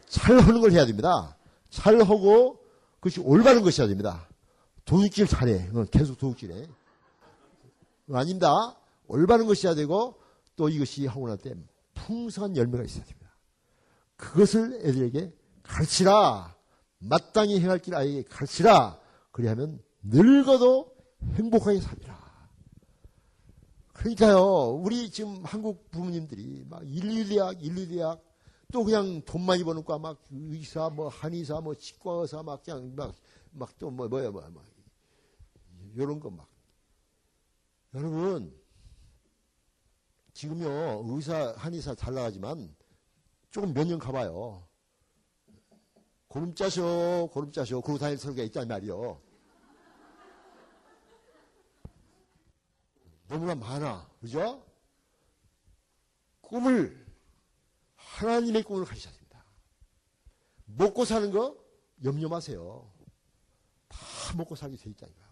[0.08, 1.36] 잘 하는 걸 해야 됩니다.
[1.70, 2.58] 잘 하고
[3.00, 4.28] 그것이 올바른 것이어야 됩니다.
[4.86, 5.70] 도둑질 잘해.
[5.92, 6.68] 계속 도둑질해.
[8.12, 8.76] 아닙니다.
[9.08, 10.16] 올바른 것이어야 되고
[10.56, 11.54] 또 이것이 하고 날 때
[11.94, 13.30] 풍성한 열매가 있어야 됩니다.
[14.16, 15.32] 그것을 애들에게
[15.64, 16.56] 가르치라.
[17.00, 18.98] 마땅히 행할 길 아이에게 가르치라.
[19.32, 19.80] 그리하면
[20.12, 20.96] 늙어도
[21.36, 22.20] 행복하게 살리라.
[23.94, 28.24] 그러니까요, 우리 지금 한국 부모님들이 막 인류대학, 인류대학,
[28.72, 32.94] 또 그냥 돈 많이 버는 과 막 의사, 뭐 한의사, 뭐 치과 의사 막 그냥
[32.96, 33.14] 막,
[33.52, 34.64] 막 또 뭐, 뭐야, 뭐야, 뭐.
[35.98, 36.48] 요런 거 막.
[37.94, 38.56] 여러분,
[40.34, 42.74] 지금요, 의사, 한의사 잘 나가지만
[43.52, 44.64] 조금 몇 년 가봐요.
[46.28, 47.82] 고름 짜셔, 고름 짜셔.
[47.82, 49.20] 그러고 다닐 설계가 있단 말이요.
[53.30, 54.10] 너무나 많아.
[54.20, 54.66] 그죠?
[56.42, 57.06] 꿈을,
[57.96, 59.46] 하나님의 꿈을 가지셔야 됩니다.
[60.66, 61.56] 먹고 사는 거
[62.04, 62.92] 염려 마세요.
[63.88, 64.00] 다
[64.36, 65.30] 먹고 살게 돼 있다니까요.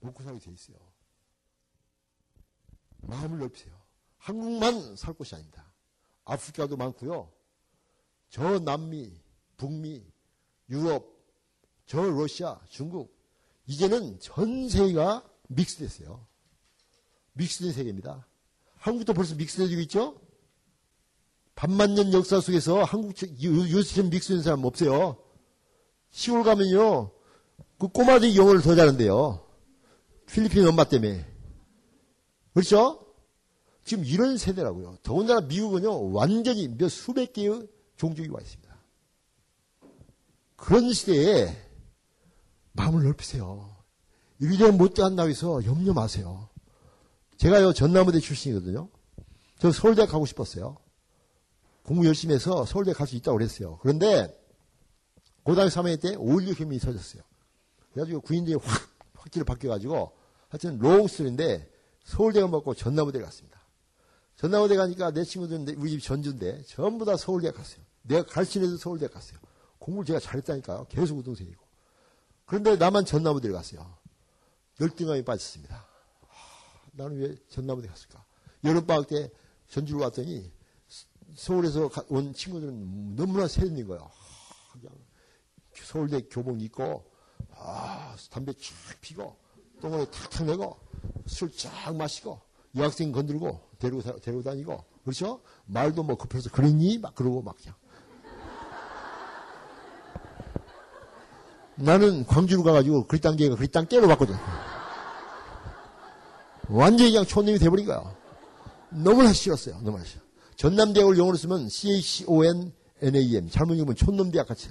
[0.00, 0.76] 먹고 살게 돼 있어요.
[3.02, 3.78] 마음을 넓히세요.
[4.16, 5.70] 한국만 살 곳이 아닙니다.
[6.24, 7.30] 아프리카도 많고요.
[8.30, 9.20] 저 남미,
[9.58, 10.10] 북미,
[10.70, 11.06] 유럽,
[11.84, 13.14] 저 러시아, 중국
[13.66, 16.26] 이제는 전 세계가 믹스됐어요.
[17.34, 18.26] 믹스된 세계입니다.
[18.76, 20.20] 한국도 벌써 믹스되고 있죠?
[21.54, 25.16] 반만 년 역사 속에서 한국 요새처럼 믹스된 사람 없어요.
[26.10, 27.10] 시골 가면요.
[27.78, 29.46] 그 꼬마들이 영어를 더 잘한대요.
[30.26, 31.26] 필리핀 엄마 때문에.
[32.52, 33.04] 그렇죠?
[33.84, 34.98] 지금 이런 세대라고요.
[35.02, 36.12] 더군다나 미국은요.
[36.12, 38.74] 완전히 몇 수백 개의 종족이 와 있습니다.
[40.56, 41.54] 그런 시대에
[42.72, 43.73] 마음을 넓히세요.
[44.72, 46.48] 못돼 한다고 해서 염려 마세요.
[47.36, 48.88] 제가요, 전남대대 출신이거든요.
[49.58, 50.76] 저 서울대 가고 싶었어요.
[51.82, 53.78] 공부 열심히 해서 서울대 갈 수 있다고 그랬어요.
[53.82, 54.28] 그런데
[55.42, 57.22] 고등학교 3학년 때 5.16 혁명이 터졌어요.
[57.92, 60.12] 그래가지고 구인들이 확, 확지를 바뀌어가지고
[60.48, 61.70] 하여튼 롱스토리인데
[62.04, 63.60] 서울대가 먹고 전남대 갔습니다.
[64.36, 67.82] 전남대 가니까 내 친구들은 우리 집 전주인데 전부 다 서울대 갔어요.
[68.02, 69.38] 내가 가르치는 서울대 갔어요.
[69.78, 70.86] 공부를 제가 잘했다니까요.
[70.88, 71.62] 계속 우등생이고.
[72.46, 73.96] 그런데 나만 전남대를 갔어요.
[74.80, 75.86] 열등감이 빠졌습니다.
[76.28, 78.24] 하, 나는 왜 전남대 갔을까?
[78.64, 79.30] 여름방학 때
[79.68, 80.50] 전주로 왔더니
[81.36, 84.10] 서울에서 온 친구들은 너무나 세련된 거예요.
[84.72, 84.94] 그냥
[85.74, 87.04] 서울대 교복 입고
[87.56, 88.60] 아, 담배 쫙
[89.00, 89.36] 피고
[89.80, 90.78] 똥을 탁탁 내고
[91.26, 92.40] 술 쫙 마시고
[92.76, 95.40] 여학생 건들고 데리고, 데리고 다니고 그렇죠?
[95.66, 96.98] 말도 뭐 급해서 그랬니?
[96.98, 97.74] 막 그러고 막 그냥
[101.76, 104.34] 나는 광주로 가가지고 그리땅 개가 그리땅 깨로 봤거든.
[106.68, 108.14] 완전히 그냥 촌놈이 돼버린 거야.
[108.90, 109.80] 너무나 싫었어요.
[109.82, 110.22] 너무나 싫어.
[110.56, 113.50] 전남대학을 영어로 쓰면 C-H-O-N-N-A-M.
[113.50, 114.68] 잘못 읽으면 촌놈대학 같이.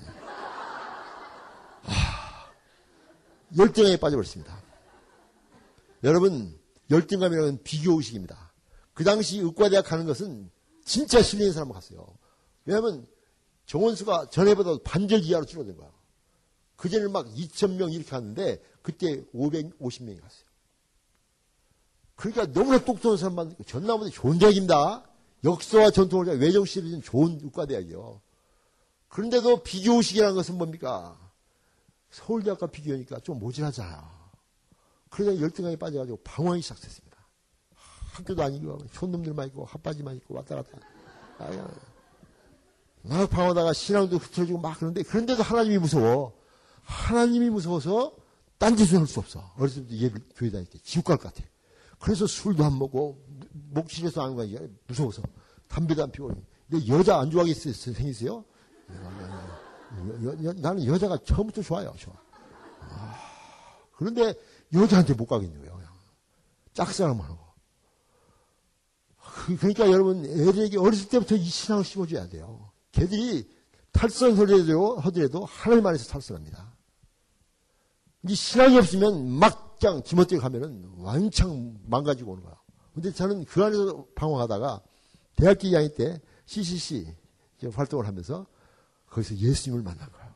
[1.83, 2.49] 하,
[3.57, 4.61] 열등감에 빠져버렸습니다.
[6.03, 6.57] 여러분,
[6.89, 8.53] 열등감이라는 비교의식입니다.
[8.93, 10.49] 그 당시 의과대학 가는 것은
[10.85, 12.05] 진짜 실리는 사람만 갔어요.
[12.65, 13.05] 왜냐하면
[13.65, 15.89] 정원수가 전에보다 반절 이하로 줄어든 거야.
[16.75, 20.45] 그전에는 막 2,000명 이렇게 갔는데 그때 550명이 갔어요.
[22.15, 25.03] 그러니까 너무나 똑똑한 사람만 전남대 좋은 대학입니다.
[25.43, 28.21] 역사와 전통을 외정시리는 좋은 의과대학이요.
[29.09, 31.17] 그런데도 비교의식이라는 것은 뭡니까?
[32.11, 34.03] 서울대학과 비교하니까 좀 모질하잖아요.
[35.09, 37.17] 그러다 열등감에 빠져가지고 방황이 시작됐습니다.
[38.13, 40.77] 학교도 아니고 촌놈들만 있고 핫바지만 있고 왔다 갔다.
[43.01, 46.33] 막 방황하다가 신앙도 흐트러지고 막 그런데 그런데도 하나님이 무서워.
[46.83, 48.15] 하나님이 무서워서
[48.57, 49.51] 딴짓을 할 수 없어.
[49.57, 51.47] 어렸을 때 예배 교회 다닐 때 지옥 갈 것 같아.
[51.99, 53.21] 그래서 술도 안 먹고
[53.71, 55.21] 목실에서 안 가니까 무서워서
[55.67, 56.35] 담배도 안 피우고.
[56.69, 58.43] 근데 여자 안 좋아하게 생기세요?
[60.55, 61.93] 나는 여자가 처음부터 좋아요.
[61.97, 62.13] 좋아.
[62.81, 63.15] 아,
[63.95, 64.33] 그런데
[64.73, 65.81] 여자한테 못 가겠네요.
[66.73, 67.39] 짝사랑만 하고.
[69.21, 72.71] 그, 그러니까 여러분 애들에게 어렸을 때부터 이 신앙을 심어줘야 돼요.
[72.91, 73.47] 걔들이
[73.91, 76.72] 탈선하더라도 하더라도 하나님 안에서 탈선합니다.
[78.27, 82.55] 이 신앙이 없으면 막장 지멋대로 가면은 완창 망가지고 오는 거야.
[82.93, 84.81] 근데 저는 그 안에서 방황하다가
[85.35, 87.15] 대학교 2학년 때 CCC
[87.73, 88.45] 활동을 하면서
[89.07, 90.33] 거기서 예수님을 만난 거예요.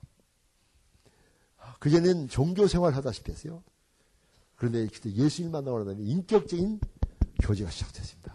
[1.80, 3.64] 그전에는 종교 생활 하다시피 했어요.
[4.56, 6.80] 그런데 그때 예수님을 만나고 나면 인격적인
[7.42, 8.34] 교제가 시작됐습니다.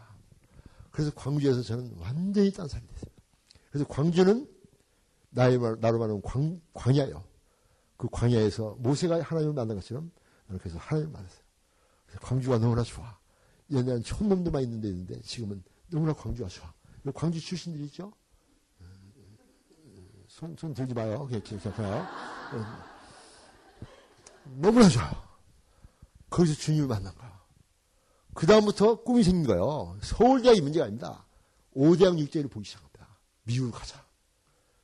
[0.91, 3.11] 그래서 광주에서 저는 완전히 딴 사람이 됐어요.
[3.71, 4.47] 그래서 광주는
[5.31, 7.25] 나의 말, 나로 말하면 광, 광야요.
[8.03, 10.11] 그 광야에서 모세가 하나님을 만난 것처럼
[10.49, 11.43] 나는 그래서 하나님을 만났어요.
[12.05, 13.17] 그래서 광주가 너무나 좋아.
[13.71, 16.75] 옛날엔 촌놈들만 있는 데 있는데 지금은 너무나 광주가 좋아.
[17.15, 18.13] 광주 출신들 있죠?
[20.27, 21.29] 손, 손 들지 마요.
[21.29, 22.09] 그냥, 그냥,
[24.57, 25.13] 너무나 좋아요.
[26.29, 27.41] 거기서 주님을 만난 거야.
[28.35, 29.97] 그다음부터 꿈이 생긴 거예요.
[30.03, 31.25] 서울대학이 문제가 아닙니다.
[31.77, 33.07] 5대학 육제를 보기 시작합니다.
[33.45, 34.02] 미국을 가자.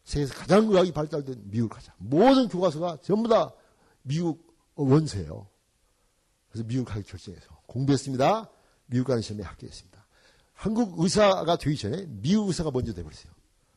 [0.08, 1.94] 세계에서 가장 의학이 발달된 미국을 가자.
[1.98, 3.52] 모든 교과서가 전부 다
[4.00, 5.46] 미국 원서예요.
[6.48, 8.48] 그래서 미국 가기 결정해서 공부했습니다.
[8.86, 10.06] 미국 가는 시험에 합격했습니다.
[10.54, 13.30] 한국 의사가 되기 전에 미국 의사가 먼저 돼버렸어요.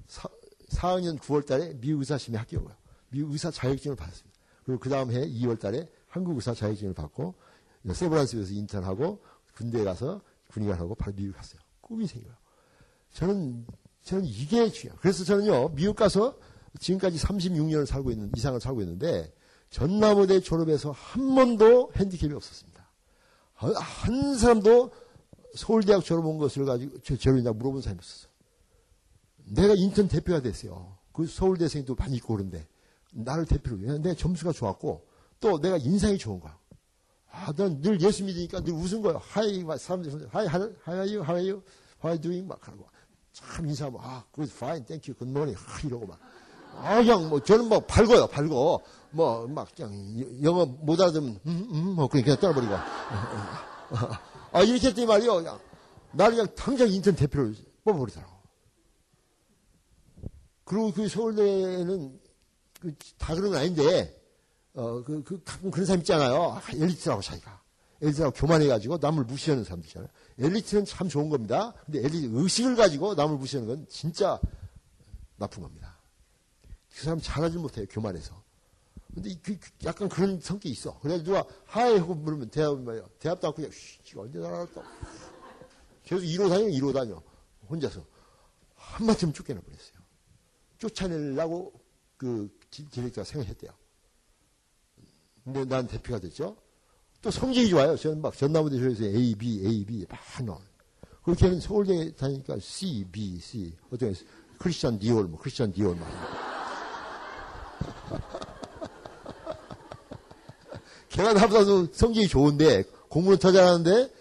[0.07, 0.29] 4,
[0.69, 2.73] 4학년 9월 달에 미국 의사 시험에 합격을
[3.09, 4.39] 미국 의사 자격증을 받았습니다.
[4.63, 7.35] 그리고 그 다음 해 2월 달에 한국 의사 자격증을 받고
[7.91, 9.21] 세브란스에서 인턴하고
[9.55, 11.59] 군대에 가서 군의관하고 바로 미국 갔어요.
[11.81, 12.33] 꿈이 생겨요.
[13.11, 13.65] 저는
[14.03, 14.99] 저는 이게 중요해요.
[15.01, 16.37] 그래서 저는요 미국 가서
[16.79, 19.33] 지금까지 36년을 살고 있는 이상을 살고 있는데
[19.69, 22.89] 전남의대 졸업해서 한 번도 핸디캡이 없었습니다.
[23.53, 24.91] 한 사람도
[25.55, 28.31] 서울대학 졸업한 것을 가지고 저를 물어본 사람이 없었어요.
[29.45, 30.97] 내가 인턴 대표가 됐어요.
[31.11, 32.67] 그 서울대생도 많이 있고 그런데
[33.13, 35.05] 나를 대표로 내 점수가 좋았고
[35.39, 36.57] 또 내가 인상이 좋은 거야.
[37.31, 39.17] 아, 난 늘 예수 믿으니까 늘 웃은 거예요.
[39.19, 41.61] hi, 사람들이, hi, you, how are
[42.03, 42.47] you doing?
[42.47, 42.90] 막 거.
[43.33, 45.57] 참 인사하면, 아, good, fine, thank you, good morning.
[45.57, 46.19] 아, 이러고 막.
[46.77, 48.79] 아, 그냥 뭐, 저는 뭐, 밝어요, 밝어.
[49.11, 52.73] 뭐, 막, 그냥, 영어 못 알아들으면, 음, 음, 뭐, 그냥, 그냥 떠나버리고.
[54.53, 55.35] 아, 이렇게 했더니 말이요.
[55.35, 55.59] 그냥,
[56.13, 58.31] 나를 그냥 당장 인턴 대표를 뽑아버리더라고.
[60.63, 62.19] 그리고 그 서울대는,
[62.79, 64.17] 그, 다 그런 건 아닌데,
[64.73, 66.53] 어, 그, 그, 가끔 그런 사람 있잖아요.
[66.53, 67.61] 아, 엘리트라고 자기가.
[68.01, 70.09] 엘리트라고 교만해가지고 남을 무시하는 사람들 있잖아요.
[70.39, 71.73] 엘리트는 참 좋은 겁니다.
[71.85, 74.39] 근데 엘리트 의식을 가지고 남을 무시하는 건 진짜
[75.37, 75.97] 나쁜 겁니다.
[76.93, 77.85] 그 사람 잘하지 못해요.
[77.89, 78.41] 교만해서.
[79.13, 80.97] 근데 그, 그, 약간 그런 성격이 있어.
[80.99, 82.49] 그래서 누가 hi 하고 물으면
[82.83, 83.09] 뭐예요?
[83.19, 84.81] 대답도 않고 그냥 쉬, 언제 나왔다.
[86.03, 87.21] 계속 이로 다녀, 이로 다녀.
[87.69, 88.05] 혼자서.
[88.75, 90.01] 한마디면 쫓겨나 버렸어요.
[90.77, 91.73] 쫓아내려고
[92.17, 93.71] 그 디렉터가 생각했대요.
[95.43, 96.55] 근데 난 대표가 됐죠.
[97.21, 97.95] 또 성적이 좋아요.
[97.95, 100.59] 저는 막 전남대교에서 A, B, A, B 막 넣어.
[101.23, 103.73] 그렇게 하면 서울대 다니니까 C, B, C.
[103.91, 104.15] 어떤
[104.57, 106.07] 크리스찬 디올, 뭐 크리스찬 디올 막.
[111.09, 114.11] 걔가 나보다도 성적이 좋은데 공부는 더 잘하는데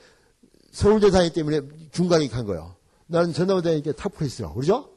[0.72, 1.60] 서울대 다니기 때문에
[1.92, 2.76] 중간에 간 거예요.
[3.06, 4.90] 나는 전남대 다니니까 탑클래스라고 그러죠?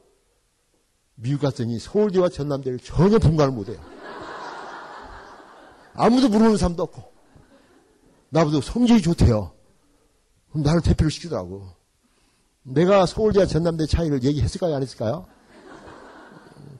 [1.14, 3.78] 미국 갔더니 서울대와 전남대를 전혀 분간을 못해요.
[5.94, 7.13] 아무도 물어보는 사람도 없고.
[8.34, 9.52] 나보다 성적이 좋대요.
[10.52, 11.68] 나를 대표를 시키더라고.
[12.64, 14.74] 내가 서울대와 전남대 차이를 얘기했을까요?
[14.74, 15.26] 안 했을까요?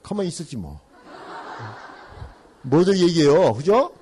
[0.03, 0.81] 가만히 있었지 뭐.
[2.62, 3.53] 뭐들 얘기해요.
[3.53, 3.95] 그죠?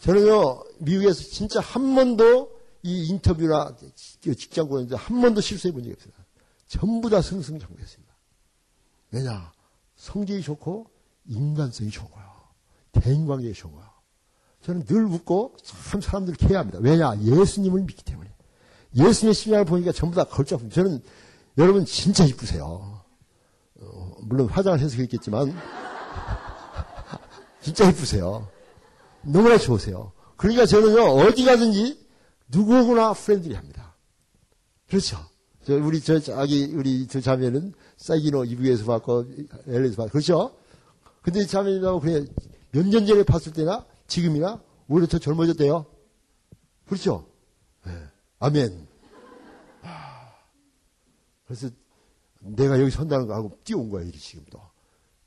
[0.00, 3.76] 저는요, 미국에서 진짜 한 번도 이 인터뷰나
[4.20, 6.12] 직장 보는데 한 번도 실수해 본 적이 없어요.
[6.68, 8.14] 전부 다 승승장구했습니다.
[9.10, 9.52] 왜냐?
[9.96, 10.86] 성적이 좋고
[11.26, 12.30] 인간성이 좋은 거예요.
[12.92, 13.89] 대인관계에 좋은 거야.
[14.62, 16.80] 저는 늘 웃고 참 사람들을 케어합니다.
[16.80, 17.18] 왜냐?
[17.20, 18.30] 예수님을 믿기 때문에.
[18.96, 20.70] 예수님의 신앙을 보니까 전부 다 걸작품.
[20.70, 21.00] 저는
[21.58, 23.00] 여러분 진짜 이쁘세요.
[23.80, 25.54] 어, 물론 화장을 해서 그랬겠지만
[27.62, 28.48] 진짜 이쁘세요.
[29.22, 30.12] 너무나 좋으세요.
[30.36, 31.98] 그러니까 저는요 어디 가든지
[32.48, 33.94] 누구나 프렌들리 합니다.
[34.88, 35.18] 그렇죠.
[35.64, 39.24] 저 우리 저 아기 우리 저 자매는 사이기노 이북에서 봤고
[39.66, 40.54] 엘리에서 봤고 그렇죠.
[41.22, 42.26] 근데 자매님하고 그냥
[42.72, 45.86] 몇년 전에 봤을 때나 지금이나 오히려 더 젊어졌대요.
[46.86, 47.26] 그렇죠?
[47.86, 47.92] 네.
[48.40, 48.88] 아멘.
[49.82, 50.32] 아,
[51.46, 51.70] 그래서
[52.40, 54.60] 내가 여기 선다는 거 하고 뛰어온 거야, 이 지금 또.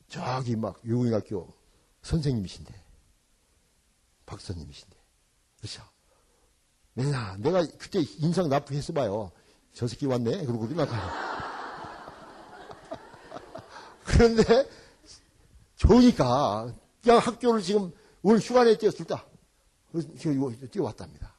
[0.09, 1.51] 저기 막 유공학교
[2.01, 2.83] 선생님이신데.
[4.25, 4.97] 박사님이신데.
[5.57, 5.83] 그렇죠?
[6.93, 9.31] 내가, 내가 그때 인상 나쁘게 했어 봐요.
[9.73, 10.45] 저 새끼 왔네?
[10.45, 11.01] 그러고 끝나가요.
[14.03, 14.69] 그런데
[15.77, 17.91] 좋으니까 그냥 학교를 지금
[18.23, 19.25] 오늘 휴가내 뛰었을다.
[19.91, 21.35] 그래서 지금 뛰어왔답니다.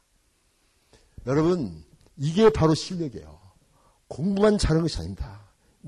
[1.27, 1.85] 여러분,
[2.17, 3.41] 이게 바로 실력이에요.
[4.09, 5.41] 공부만 잘하는 것이 아닙니다.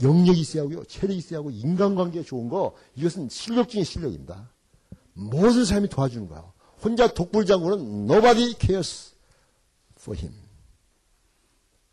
[0.03, 4.51] 영역이 있어야 하고요, 체력이 있어야 하고, 인간관계가 좋은 거, 이것은 실력 중의 실력입니다.
[5.13, 6.53] 모든 사람이 도와주는 거예요.
[6.83, 9.15] 혼자 독불장군은 nobody cares
[9.99, 10.35] for him.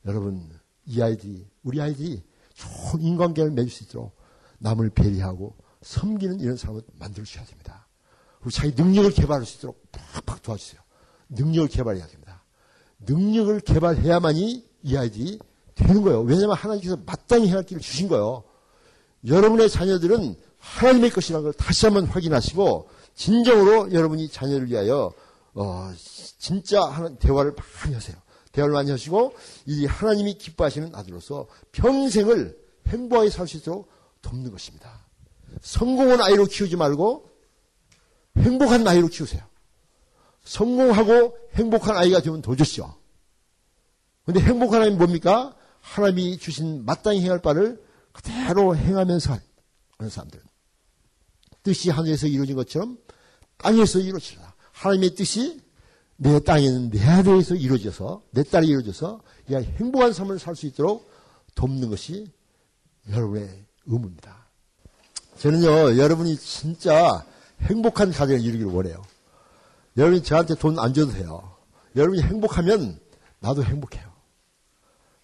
[0.05, 0.49] 여러분,
[0.85, 4.15] 이 아이들이, 우리 아이들이 좋은 인간관계를 맺을 수 있도록
[4.59, 7.87] 남을 배려하고 섬기는 이런 사람을 만들어주셔야 됩니다.
[8.43, 10.81] 그리고 자기 능력을 개발할 수 있도록 팍팍 도와주세요.
[11.29, 12.43] 능력을 개발해야 됩니다.
[12.99, 15.39] 능력을 개발해야만이 이 아이들이
[15.75, 16.21] 되는 거예요.
[16.21, 18.43] 왜냐하면 하나님께서 마땅히 해야 할 길을 주신 거예요.
[19.25, 25.13] 여러분의 자녀들은 하나님의 것이라는 걸 다시 한번 확인하시고 진정으로 여러분이 자녀를 위하여
[25.53, 25.93] 어,
[26.37, 28.17] 진짜 하는 대화를 많이 하세요.
[28.51, 33.89] 대화를 많이 하시고 이 하나님이 기뻐하시는 아들로서 평생을 행복하게 살 수 있도록
[34.21, 35.05] 돕는 것입니다.
[35.61, 37.32] 성공한 아이로 키우지 말고
[38.37, 39.41] 행복한 아이로 키우세요.
[40.43, 42.95] 성공하고 행복한 아이가 되면 더 좋죠.
[44.25, 45.55] 근데 행복한 아이는 뭡니까?
[45.81, 49.37] 하나님이 주신 마땅히 행할 바를 그대로 행하면서
[49.97, 50.41] 하는 사람들.
[51.63, 52.97] 뜻이 하늘에서 이루어진 것처럼
[53.57, 54.53] 땅에서 이루어지라.
[54.71, 55.61] 하나님의 뜻이
[56.17, 61.09] 내 땅에는 내 아들에서 이루어져서 내 딸이 이루어져서 행복한 삶을 살 수 있도록
[61.55, 62.31] 돕는 것이
[63.09, 64.47] 여러분의 의무입니다.
[65.37, 67.25] 저는요 여러분이 진짜
[67.63, 69.01] 행복한 가정을 이루기를 원해요.
[69.97, 71.55] 여러분이 저한테 돈 안 줘도 돼요.
[71.95, 72.99] 여러분이 행복하면
[73.39, 74.11] 나도 행복해요.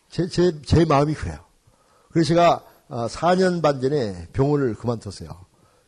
[0.10, 1.39] 제, 제, 제 마음이 그래요.
[2.12, 5.30] 그래서 제가 4년 어, 반 전에 병원을 그만뒀어요.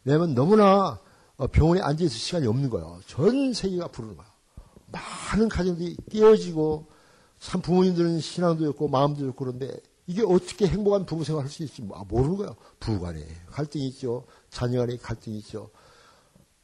[0.03, 0.99] 왜냐면 너무나
[1.37, 2.99] 어, 병원에 앉아있을 시간이 없는 거예요.
[3.07, 4.31] 전 세계가 부르는 거예요.
[4.91, 6.85] 많은 가정들이 깨어지고,
[7.39, 11.81] 참 부모님들은 신앙도 없고, 마음도 없고 그런데 이게 어떻게 행복한 부부 생활 할 수 있을지
[11.81, 12.55] 뭐, 아, 모르는 거예요.
[12.79, 14.25] 부부 간에 갈등이 있죠.
[14.49, 15.71] 자녀 간에 갈등이 있죠.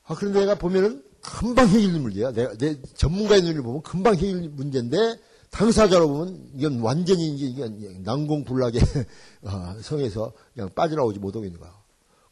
[0.08, 2.32] 아, 그런데 내가 보면은 금방 해결될 문제야.
[2.32, 5.20] 내가, 내 전문가의 눈을 보면 금방 해결될 문제인데,
[5.52, 8.82] 당사자로 보면 이건 완전히 이제 이건 난공불락의
[9.44, 11.74] 어, 성에서 그냥 빠져나오지 못하고 있는 거야.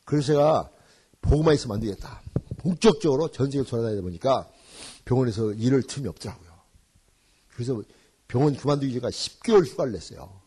[0.06, 0.70] 그래서 제가
[1.22, 2.22] 보고만 있으면 안 되겠다.
[2.58, 4.50] 본격적으로 전 세계를 돌아다니다 보니까
[5.06, 6.50] 병원에서 일을 틈이 없더라고요.
[7.54, 7.82] 그래서
[8.28, 10.42] 병원 그만두기 전에 10개월 휴가를 냈어요.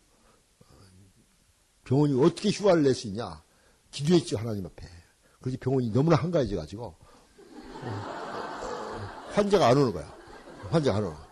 [1.85, 3.43] 병원이 어떻게 휴가를 낼 수 있냐?
[3.91, 4.87] 기도했죠, 하나님 앞에.
[5.41, 6.95] 그래서 병원이 너무나 한가해져가지고,
[9.33, 10.13] 환자가 안 오는 거야.
[10.71, 11.29] 환자가 안 오는 거야.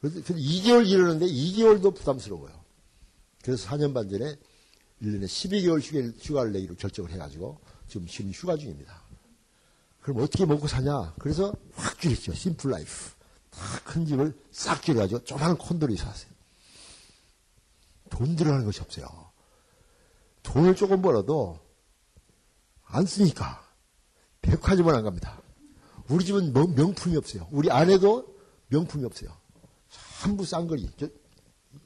[0.00, 2.58] 그래서 2개월 일하는데 2개월도 부담스러워요.
[3.42, 4.36] 그래서 4년 반 전에
[5.02, 5.80] 1년에 12개월
[6.20, 9.02] 휴가를 내기로 결정을 해가지고 지금 지금 휴가 중입니다.
[10.00, 11.14] 그럼 어떻게 먹고 사냐?
[11.18, 12.34] 그래서 확 줄였죠.
[12.34, 12.90] 심플 라이프.
[13.84, 16.30] 큰 집을 싹 줄여가지고 조그마한 콘도를 사세요.
[18.10, 19.06] 돈 들어가는 것이 없어요.
[20.42, 21.58] 돈을 조금 벌어도
[22.84, 23.67] 안 쓰니까
[24.42, 25.40] 백화점을 안 갑니다.
[26.08, 27.46] 우리 집은 명품이 없어요.
[27.50, 28.34] 우리 아내도
[28.68, 29.30] 명품이 없어요.
[30.20, 30.90] 한부 쌍거리.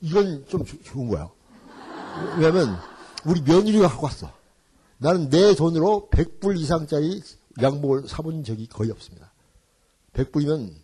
[0.00, 1.30] 이건 좀 좋은 거야.
[2.38, 2.78] 왜냐면
[3.24, 4.32] 우리 며느리가 하고 왔어.
[4.98, 7.22] 나는 내 돈으로 100불 이상짜리
[7.60, 9.32] 양복을 사본 적이 거의 없습니다.
[10.12, 10.74] 100불이면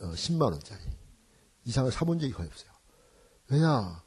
[0.00, 0.80] 10만 어, 원짜리
[1.64, 2.70] 이상을 사본 적이 거의 없어요.
[3.48, 4.02] 왜냐?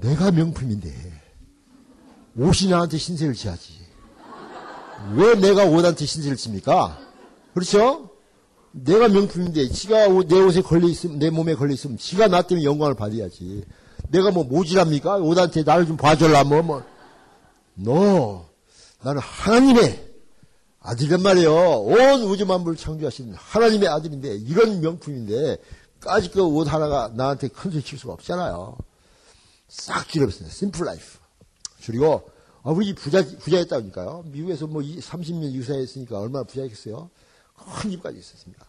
[0.00, 1.22] 내가 명품인데
[2.36, 3.81] 옷이 나한테 신세를 지야지.
[5.14, 6.98] 왜 내가 옷한테 신세를 칩니까?
[7.54, 8.10] 그렇죠?
[8.72, 12.94] 내가 명품인데 지가 내 옷에 걸려 있으면 내 몸에 걸려 있으면 지가 나 때문에 영광을
[12.94, 13.64] 받아야지.
[14.08, 15.16] 내가 뭐 모질합니까?
[15.16, 16.82] 옷한테 나를 좀 봐줄라 뭐 뭐.
[17.74, 18.46] 너
[19.02, 20.12] 나는 하나님의
[20.80, 21.52] 아들란 말이에요.
[21.52, 25.58] 온 우주 만물을 창조하신 하나님의 아들인데 이런 명품인데
[26.00, 28.76] 까짓 그옷 하나가 나한테 큰 소리 칠 수가 없잖아요.
[29.68, 30.48] 싹 줄여봤어요.
[30.48, 31.18] simple life.
[31.86, 32.28] 그리고
[32.62, 34.24] 아버지 부자 부자였다니까요.
[34.26, 37.10] 미국에서 뭐 30년 유사했으니까 얼마나 부자였겠어요.
[37.80, 38.66] 큰 집까지 있었습니다.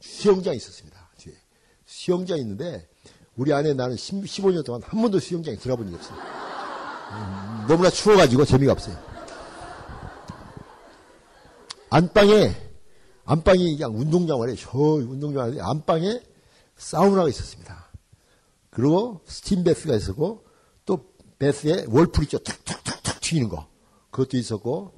[0.00, 1.08] 수영장이 있었습니다.
[1.18, 1.34] 뒤에.
[1.86, 2.88] 수영장이 있는데
[3.36, 6.18] 우리 아내 나는 15년 동안 한 번도 수영장에 들어본 적이 없어요.
[6.18, 8.96] 음, 너무나 추워가지고 재미가 없어요.
[11.90, 12.54] 안방에
[13.24, 16.22] 안방이 그냥 운동장 안에 저 운동장 안에 안방에
[16.76, 17.90] 사우나가 있었습니다.
[18.70, 20.51] 그리고 스팀 베스가 있었고 또
[21.42, 22.38] 베스에 월풀 있죠.
[22.38, 23.66] 툭툭툭툭 튀는 거
[24.12, 24.94] 그것도 있었고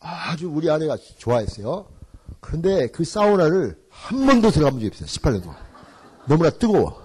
[0.00, 1.88] 아주 우리 아내가 좋아했어요.
[2.40, 5.06] 그런데 그 사우나를 한 번도 들어간 적이 없어요.
[5.06, 5.56] 18년 동안.
[6.26, 7.00] 너무나 뜨거워.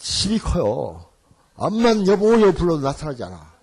[0.00, 1.12] 집이 커요.
[1.54, 3.54] 암만 여보 여 불러도 나타나지 않아.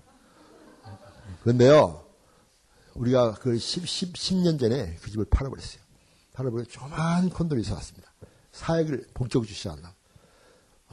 [1.42, 2.06] 그런데요,
[2.94, 5.82] 우리가 그 10, 10, 10년 전에 그 집을 팔아버렸어요.
[6.32, 8.10] 팔아버려 조만 콘도를 있어왔습니다.
[8.54, 9.94] 사역을 본격적으로 주시않나.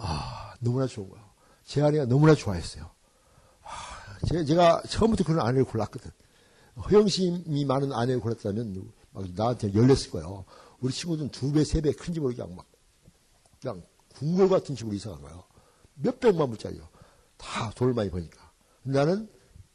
[0.02, 1.24] 아, 너무나 좋은 거예요.
[1.64, 2.90] 제 아내가 너무나 좋아했어요.
[3.62, 6.10] 아, 제가 처음부터 그런 아내를 골랐거든.
[6.90, 10.44] 허영심이 많은 아내를 골랐다면 막 나한테 열렸을 거예요.
[10.80, 12.66] 우리 친구들은 두 배, 세 배 큰 집으로 그냥 막,
[13.60, 13.82] 그냥
[14.14, 15.44] 궁궐 같은 집으로 이사 간 거예요.
[15.94, 16.88] 몇 백만 불짜리요.
[17.36, 18.50] 다 돈을 많이 버니까.
[18.82, 19.28] 나는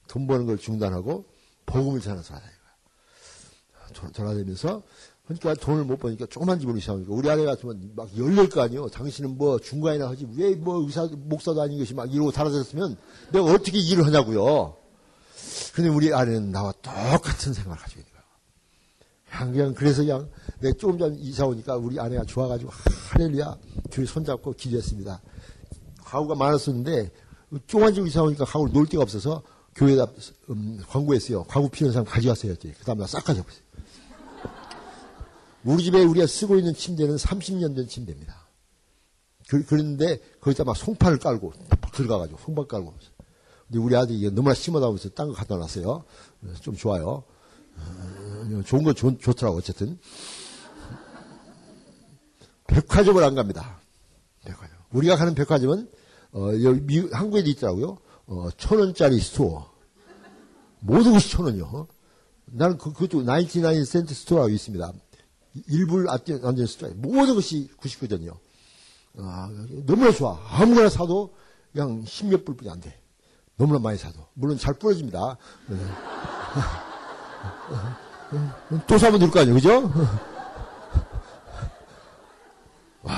[0.08, 1.26] 돈 버는 걸 중단하고
[1.68, 4.12] 복음을 전해서 하는 거야.
[4.12, 4.82] 돌아다니면서
[5.26, 7.56] 그러니까 돈을 못 버니까 조그만 집으로 이사 오니까 우리 아내가
[7.96, 8.88] 막 열릴 거 아니에요.
[8.90, 12.96] 당신은 뭐 중간이나 하지 왜 뭐 의사 목사도 아닌 것이 막 이러고 달아졌으면
[13.32, 14.78] 내가 어떻게 일을 하냐고요.
[15.74, 19.52] 근데 우리 아내는 나와 똑같은 생각을 가지고 있는 거야.
[19.52, 22.72] 그냥 그래서 그냥 내가 조금 전 이사 오니까 우리 아내가 좋아가지고
[23.12, 23.58] 하렐루야
[23.90, 25.22] 둘이 손잡고 기도했습니다.
[26.04, 27.12] 가구가 많았었는데
[27.66, 29.42] 조그만 집 이사 오니까 가구를 놓을 데가 없어서
[29.76, 30.08] 교회에다
[30.52, 31.44] 음, 광고했어요.
[31.46, 32.56] 가구 필요한 사람 가져갔어요.
[32.62, 33.65] 그 다음에 싹 가져버렸어요.
[35.66, 38.48] 우리 집에 우리가 쓰고 있는 침대는 30년 된 침대입니다.
[39.48, 41.54] 그, 그런데 거기다 막 송파를 깔고
[41.94, 42.94] 들어가가지고 송파 깔고
[43.68, 46.04] 근데 우리 아들이 너무나 심하다고 해서 딴 거 갖다 놨어요.
[46.62, 47.24] 좀 좋아요.
[47.78, 49.98] 어, 좋은 거 좋, 좋더라고 어쨌든
[52.68, 53.80] 백화점을 안 갑니다.
[54.44, 54.78] 백화점.
[54.92, 55.90] 우리가 가는 백화점은
[56.34, 57.98] 어, 여기 미, 한국에도 있더라고요.
[58.28, 59.72] 어, 천 원짜리 store.
[60.80, 61.88] 모든 것이 천 원이요.
[62.46, 64.94] 나는 그, 그것도 99센트 store라고 있습니다.
[65.68, 66.90] 일불 안전 store.
[66.96, 68.36] 모든 것이 99전이요.
[69.20, 69.50] 아,
[69.86, 70.40] 너무나 좋아.
[70.50, 71.34] 아무거나 사도
[71.72, 73.00] 그냥 십몇 불뿐이 안 돼.
[73.58, 74.20] 너무나 많이 사도.
[74.34, 75.38] 물론 잘 부러집니다.
[75.70, 75.78] 네.
[78.88, 79.56] 또 사면 될 거 아니에요.
[79.56, 79.84] 그죠?
[83.04, 83.14] 와.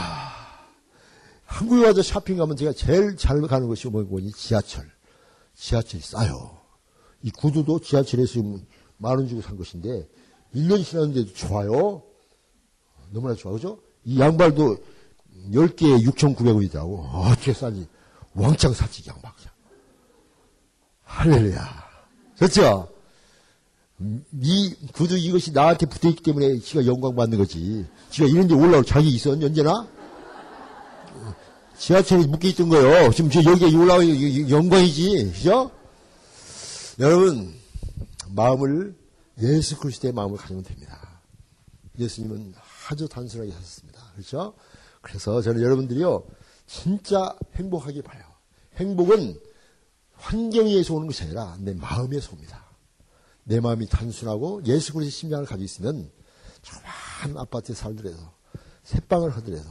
[1.45, 4.31] 한국에 와서 쇼핑 가면 제가 제일 잘 가는 것이 뭐니?
[4.33, 4.85] 지하철.
[5.55, 6.59] 지하철이 싸요.
[7.23, 8.39] 이 구두도 지하철에서
[8.97, 10.07] 만 원 주고 산 것인데
[10.53, 12.03] 1년 지났는데도 좋아요.
[13.11, 13.51] 너무나 좋아.
[13.53, 13.79] 그죠?
[14.03, 14.77] 이 양발도
[15.51, 16.99] 10개에 6,900원이더라고.
[17.13, 17.87] 어떻게 싸지?
[18.33, 19.31] 왕창 샀지, 양말.
[21.07, 21.87] 할렐루야.
[22.37, 22.89] 그렇죠?
[24.41, 27.85] 이 구두 이것이 나한테 붙어 있기 때문에 지가 영광 받는 거지.
[28.11, 29.87] 지가 이런 데 올라올 자격이 있어, 언제나?
[31.77, 33.11] 지하철이 묶여 있던 거요.
[33.11, 35.31] 지금 저 여기에 올라오는 영광이지.
[35.33, 35.71] 그죠?
[36.99, 37.53] 여러분,
[38.29, 38.95] 마음을,
[39.41, 41.21] 예수 그리스도의 마음을 가지면 됩니다.
[41.97, 42.53] 예수님은
[42.89, 44.01] 아주 단순하게 하셨습니다.
[44.13, 44.53] 그렇죠?
[45.01, 46.25] 그래서 저는 여러분들이요,
[46.65, 48.23] 진짜 행복하게 봐요.
[48.75, 49.39] 행복은
[50.13, 52.65] 환경에서 오는 것이 아니라 내 마음에서 옵니다.
[53.43, 56.11] 내 마음이 단순하고 예수 그리스도의 심장을 가지고 있으면
[56.61, 58.17] 조그만 아파트에 살더라도
[58.83, 59.69] 새방을 하더라도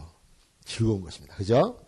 [0.65, 1.35] 즐거운 것입니다.
[1.37, 1.79] 그죠?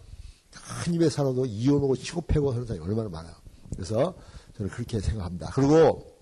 [0.83, 3.35] 큰 집에 살아도 이혼하고 치고 패고 하는 사람이 얼마나 많아요.
[3.75, 4.15] 그래서
[4.57, 5.51] 저는 그렇게 생각합니다.
[5.55, 6.19] 그리고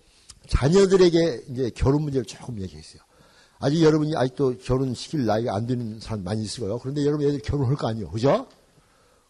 [0.49, 3.03] 자녀들에게 이제 결혼 문제를 조금 얘기했어요.
[3.59, 6.79] 아직 여러분이 아직도 결혼 시킬 나이가 안 되는 사람 많이 있어요.
[6.79, 8.11] 그런데 여러분 애들 결혼할 거 아니에요.
[8.11, 8.47] 그죠?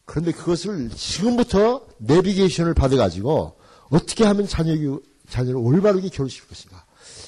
[0.04, 3.54] 그런데 그것을 지금부터 내비게이션을 받아가지고
[3.90, 4.98] 어떻게 하면 자녀,
[5.28, 6.84] 자녀를 올바르게 결혼시킬 것인가.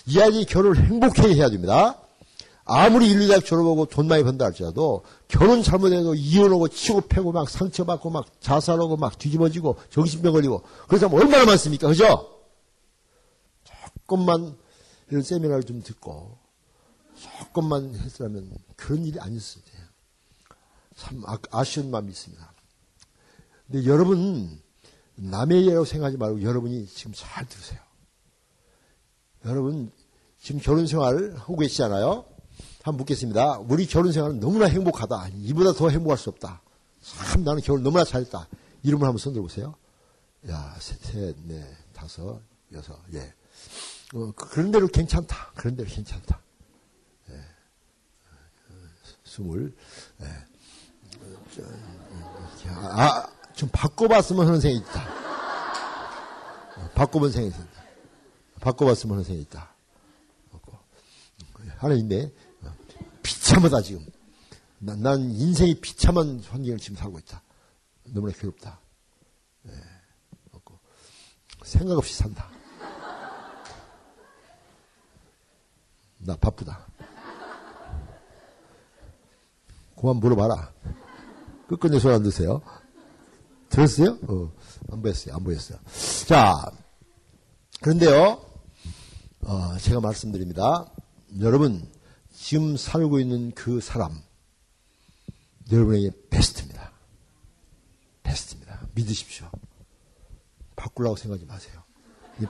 [0.07, 2.01] 이 아이 결혼을 행복하게 해야 됩니다.
[2.65, 8.11] 아무리 인류 대학 졸업하고 돈 많이 번다 할지라도 결혼 잘못해도 이혼하고 치고 패고 막 상처받고
[8.11, 11.89] 막 자살하고 막 뒤집어지고 정신병 걸리고 그런 사람 얼마나 많습니까?
[11.89, 12.29] 그죠?
[13.65, 14.55] 조금만
[15.11, 16.37] 이런 세미나를 좀 듣고
[17.19, 19.83] 조금만 했으면 그런 일이 아니었을 때요.
[20.97, 22.53] 참 아, 아쉬운 마음이 있습니다.
[23.67, 24.61] 근데 여러분
[25.15, 27.81] 남의 일이라고 생각하지 말고 여러분이 지금 잘 들으세요.
[29.45, 29.91] 여러분
[30.41, 32.25] 지금 결혼 생활 하고 계시잖아요.
[32.83, 33.59] 한번 묻겠습니다.
[33.59, 35.29] 우리 결혼 생활은 너무나 행복하다.
[35.35, 36.63] 이보다 더 행복할 수 없다.
[37.03, 38.49] 참 나는 결혼 너무나 잘했다.
[38.83, 39.75] 이름을 한번 손들어 보세요.
[40.49, 42.41] 야, 셋, 셋, 넷, 다섯,
[42.73, 43.35] 여섯, 예.
[44.15, 45.53] 어, 그, 그런 대로 괜찮다.
[45.57, 46.41] 그런 대로 괜찮다.
[49.39, 49.43] 예.
[49.43, 49.75] 스물,
[50.21, 50.27] 예.
[52.71, 55.19] 아, 좀 바꿔봤으면 하는 생각이 있다.
[56.95, 57.69] 바꿔본 생각이 있다.
[58.61, 59.75] 바꿔봤으면 하는 생각이 있다.
[61.79, 62.33] 하나 있네.
[63.23, 64.05] 비참하다, 지금.
[64.79, 67.43] 난, 난 인생이 비참한 환경을 지금 살고 있다.
[68.05, 68.81] 너무나 괴롭다.
[69.63, 69.73] 네.
[71.65, 72.51] 생각 없이 산다.
[76.19, 76.87] 나 바쁘다.
[80.01, 80.73] 그만 물어봐라.
[81.69, 82.63] 끝끝내 손안 드세요.
[83.69, 84.19] 들었어요?
[84.29, 84.53] 어,
[84.91, 85.35] 안 보였어요.
[85.35, 85.79] 안 보였어요.
[86.27, 86.55] 자,
[87.81, 88.41] 그런데요,
[89.43, 90.91] 어, 제가 말씀드립니다.
[91.41, 91.87] 여러분,
[92.33, 94.23] 지금 살고 있는 그 사람,
[95.71, 96.93] 여러분에게 베스트입니다.
[98.23, 98.87] 베스트입니다.
[98.95, 99.51] 믿으십시오.
[100.77, 101.83] 바꾸려고 생각하지 마세요.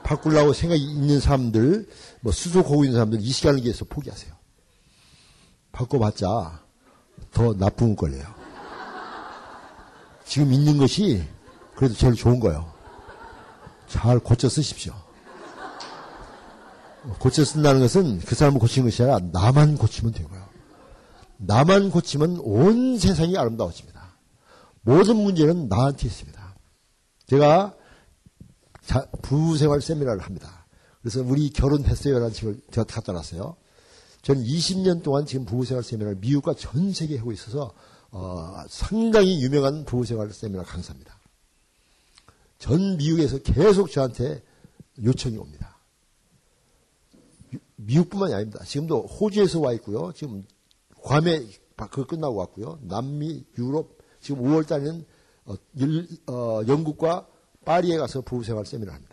[0.03, 1.89] 바꾸려고 생각이 있는 사람들,
[2.21, 4.33] 뭐 수속하고 있는 사람들 이 시간을 위해서 포기하세요.
[5.71, 6.68] 바꿔봤자
[7.31, 8.25] 더 나쁜 걸려요.
[10.25, 11.23] 지금 있는 것이
[11.75, 12.71] 그래도 제일 좋은 거예요.
[13.87, 14.93] 잘 고쳐 쓰십시오.
[17.19, 20.47] 고쳐 쓴다는 것은 그 사람을 고치는 것이 아니라 나만 고치면 되고요.
[21.37, 24.17] 나만 고치면 온 세상이 아름다워집니다.
[24.81, 26.55] 모든 문제는 나한테 있습니다.
[27.27, 27.75] 제가
[29.21, 30.67] 부부생활 세미나를 합니다.
[31.01, 33.55] 그래서 우리 결혼했어요라는 책을 제가 갖다 놨어요.
[34.21, 37.73] 저는 20년 동안 지금 부부생활 세미나를 미국과 전 세계에 하고 있어서
[38.11, 41.17] 어, 상당히 유명한 부부생활 세미나 강사입니다.
[42.57, 44.43] 전 미국에서 계속 저한테
[45.01, 45.77] 요청이 옵니다.
[47.77, 48.63] 미국뿐만이 아닙니다.
[48.65, 50.11] 지금도 호주에서 와 있고요.
[50.13, 50.45] 지금
[51.01, 51.47] 괌에
[51.91, 52.79] 그 끝나고 왔고요.
[52.81, 55.05] 남미, 유럽, 지금 5월 달에는
[55.45, 55.55] 어,
[56.31, 57.27] 어, 영국과
[57.63, 59.08] 파리에 가서 부부생활 세미나를 합니다.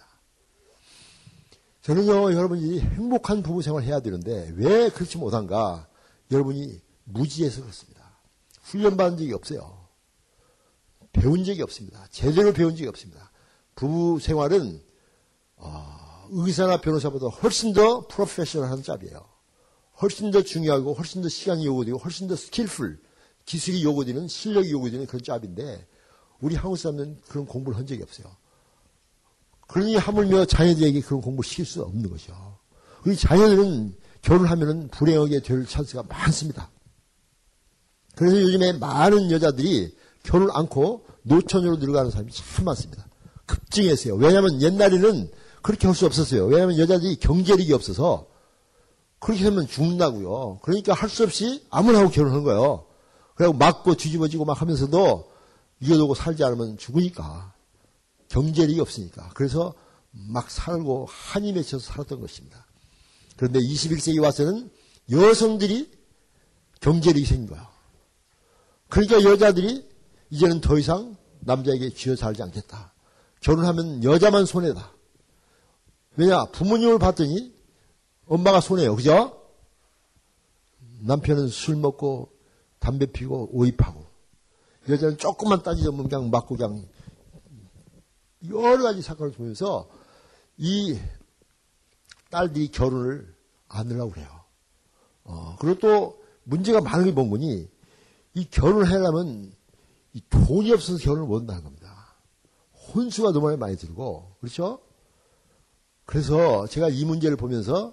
[1.86, 5.86] 저는요, 여러분이 행복한 부부 생활 해야 되는데 왜 그렇지 못한가?
[6.32, 8.18] 여러분이 무지해서 그렇습니다.
[8.62, 9.86] 훈련받은 적이 없어요.
[11.12, 12.04] 배운 적이 없습니다.
[12.10, 13.30] 제대로 배운 적이 없습니다.
[13.76, 14.82] 부부 생활은
[15.58, 19.24] 어, 의사나 변호사보다 훨씬 더 프로페셔널한 job이에요.
[20.02, 22.98] 훨씬 더 중요하고 훨씬 더 시간이 요구되고 훨씬 더 skillful
[23.44, 25.86] 기술이 요구되는 실력이 요구되는 그런 잡인데
[26.40, 28.26] 우리 한국 사람은 그런 공부를 한 적이 없어요.
[29.66, 32.58] 그러니 하물며 자녀들에게 그런 공부를 시킬 수 없는 거죠.
[33.04, 36.70] 우리 자녀들은 결혼하면 불행하게 될 찬스가 많습니다.
[38.14, 43.06] 그래서 요즘에 많은 여자들이 결혼 않고 노처녀로 들어가는 사람이 참 많습니다.
[43.46, 44.14] 급증했어요.
[44.16, 45.30] 왜냐하면 옛날에는
[45.62, 46.46] 그렇게 할 수 없었어요.
[46.46, 48.26] 왜냐하면 여자들이 경제력이 없어서
[49.18, 50.60] 그렇게 하면 죽는다고요.
[50.62, 52.86] 그러니까 할 수 없이 아무나 하고 결혼한 거예요.
[53.34, 55.30] 그리고 맞고 뒤집어지고 막 하면서도
[55.80, 57.52] 이어두고 살지 않으면 죽으니까.
[58.28, 59.30] 경제력이 없으니까.
[59.34, 59.74] 그래서
[60.10, 62.66] 막 살고 한이 맺혀서 살았던 것입니다.
[63.36, 64.70] 그런데 21세기 와서는
[65.10, 65.90] 여성들이
[66.80, 67.70] 경제력이 생긴 거야.
[68.88, 69.86] 그러니까 여자들이
[70.30, 72.92] 이제는 더 이상 남자에게 쥐어 살지 않겠다.
[73.40, 74.92] 결혼하면 여자만 손해다.
[76.16, 76.46] 왜냐?
[76.46, 77.54] 부모님을 봤더니
[78.26, 78.96] 엄마가 손해요.
[78.96, 79.40] 그죠?
[81.00, 82.30] 남편은 술 먹고
[82.78, 84.04] 담배 피고 오입하고
[84.88, 86.86] 여자는 조금만 따지자면 그냥 맞고 그냥
[88.48, 89.88] 여러 가지 사건을 보면서
[90.56, 90.98] 이
[92.30, 93.34] 딸들이 결혼을
[93.68, 94.28] 안 하려고 그래요.
[95.24, 97.68] 어, 그리고 또 문제가 많은 게 뭔 거니?
[98.34, 99.52] 이 결혼을 하려면
[100.12, 102.14] 이 돈이 없어서 결혼을 못 한다는 겁니다.
[102.94, 104.80] 혼수가 너무 많이 들고, 그렇죠?
[106.04, 107.92] 그래서 제가 이 문제를 보면서,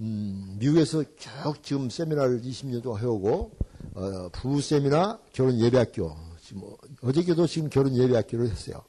[0.00, 3.50] 음, 미국에서 쭉 지금 세미나를 20년 동안 해오고,
[3.94, 6.62] 어, 부부 세미나, 결혼 예배학교, 지금
[7.02, 8.82] 어저께도 지금 결혼 예배학교를 했어요.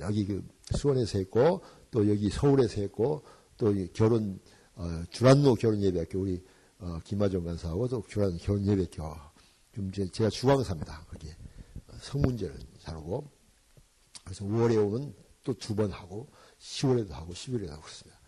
[0.00, 0.42] 저기 그
[0.76, 3.22] 수원에서 했고 또 여기 서울에서 했고
[3.56, 4.40] 또 결혼
[4.74, 6.42] 어, 주란노 결혼 예배학교 우리
[6.78, 9.04] 어, 김하정 간사하고 또 주란 결혼 예배학교.
[9.74, 11.06] 좀 이제 제가 주강사입니다.
[11.10, 11.28] 거기.
[12.00, 13.30] 성문제를 잘하고.
[14.24, 16.28] 그래서 5월에 오면 또 두 번 하고
[16.60, 18.20] 10월에도 하고 11월에도 하고 그렇습니다.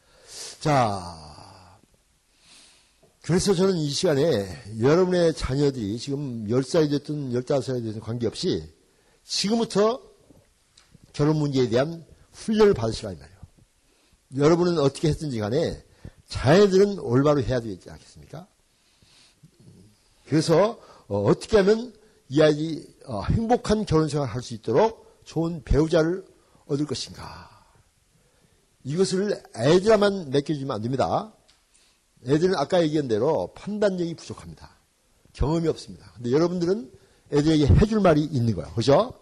[0.61, 1.79] 자
[3.23, 4.49] 그래서 저는 이 시간에
[4.81, 8.65] 여러분의 자녀들이 지금 10살이 됐든 15살이 됐든 관계없이
[9.25, 10.03] 지금부터
[11.13, 13.39] 결혼 문제에 대한 훈련을 받으시라 이 말이에요.
[14.39, 15.83] 여러분은 어떻게 했든지 간에
[16.27, 18.47] 자녀들은 올바로 해야 되지 않겠습니까?
[20.27, 21.93] 그래서 어, 떻게 하면
[22.29, 26.25] 이 아이들이 어, 행복한 결혼 생활을 할 수 있도록 좋은 배우자를
[26.67, 27.51] 얻을 것인가?
[28.85, 31.33] 이것을 애들만 맡겨주면 안 됩니다.
[32.27, 34.71] 애들은 아까 얘기한 대로 판단력이 부족합니다.
[35.33, 36.11] 경험이 없습니다.
[36.15, 36.91] 근데 여러분들은
[37.33, 38.73] 애들에게 해줄 말이 있는 거예요.
[38.75, 39.13] 그죠?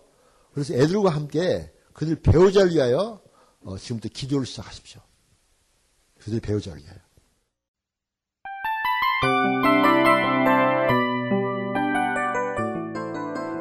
[0.52, 3.20] 그래서 애들과 함께 그들 배우자를 위하여
[3.62, 5.00] 어, 지금부터 기도를 시작하십시오.
[6.18, 6.98] 그들 배우자를 위하여.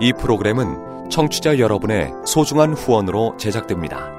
[0.02, 4.19] 이 프로그램은 청취자 여러분의 소중한 후원으로 제작됩니다.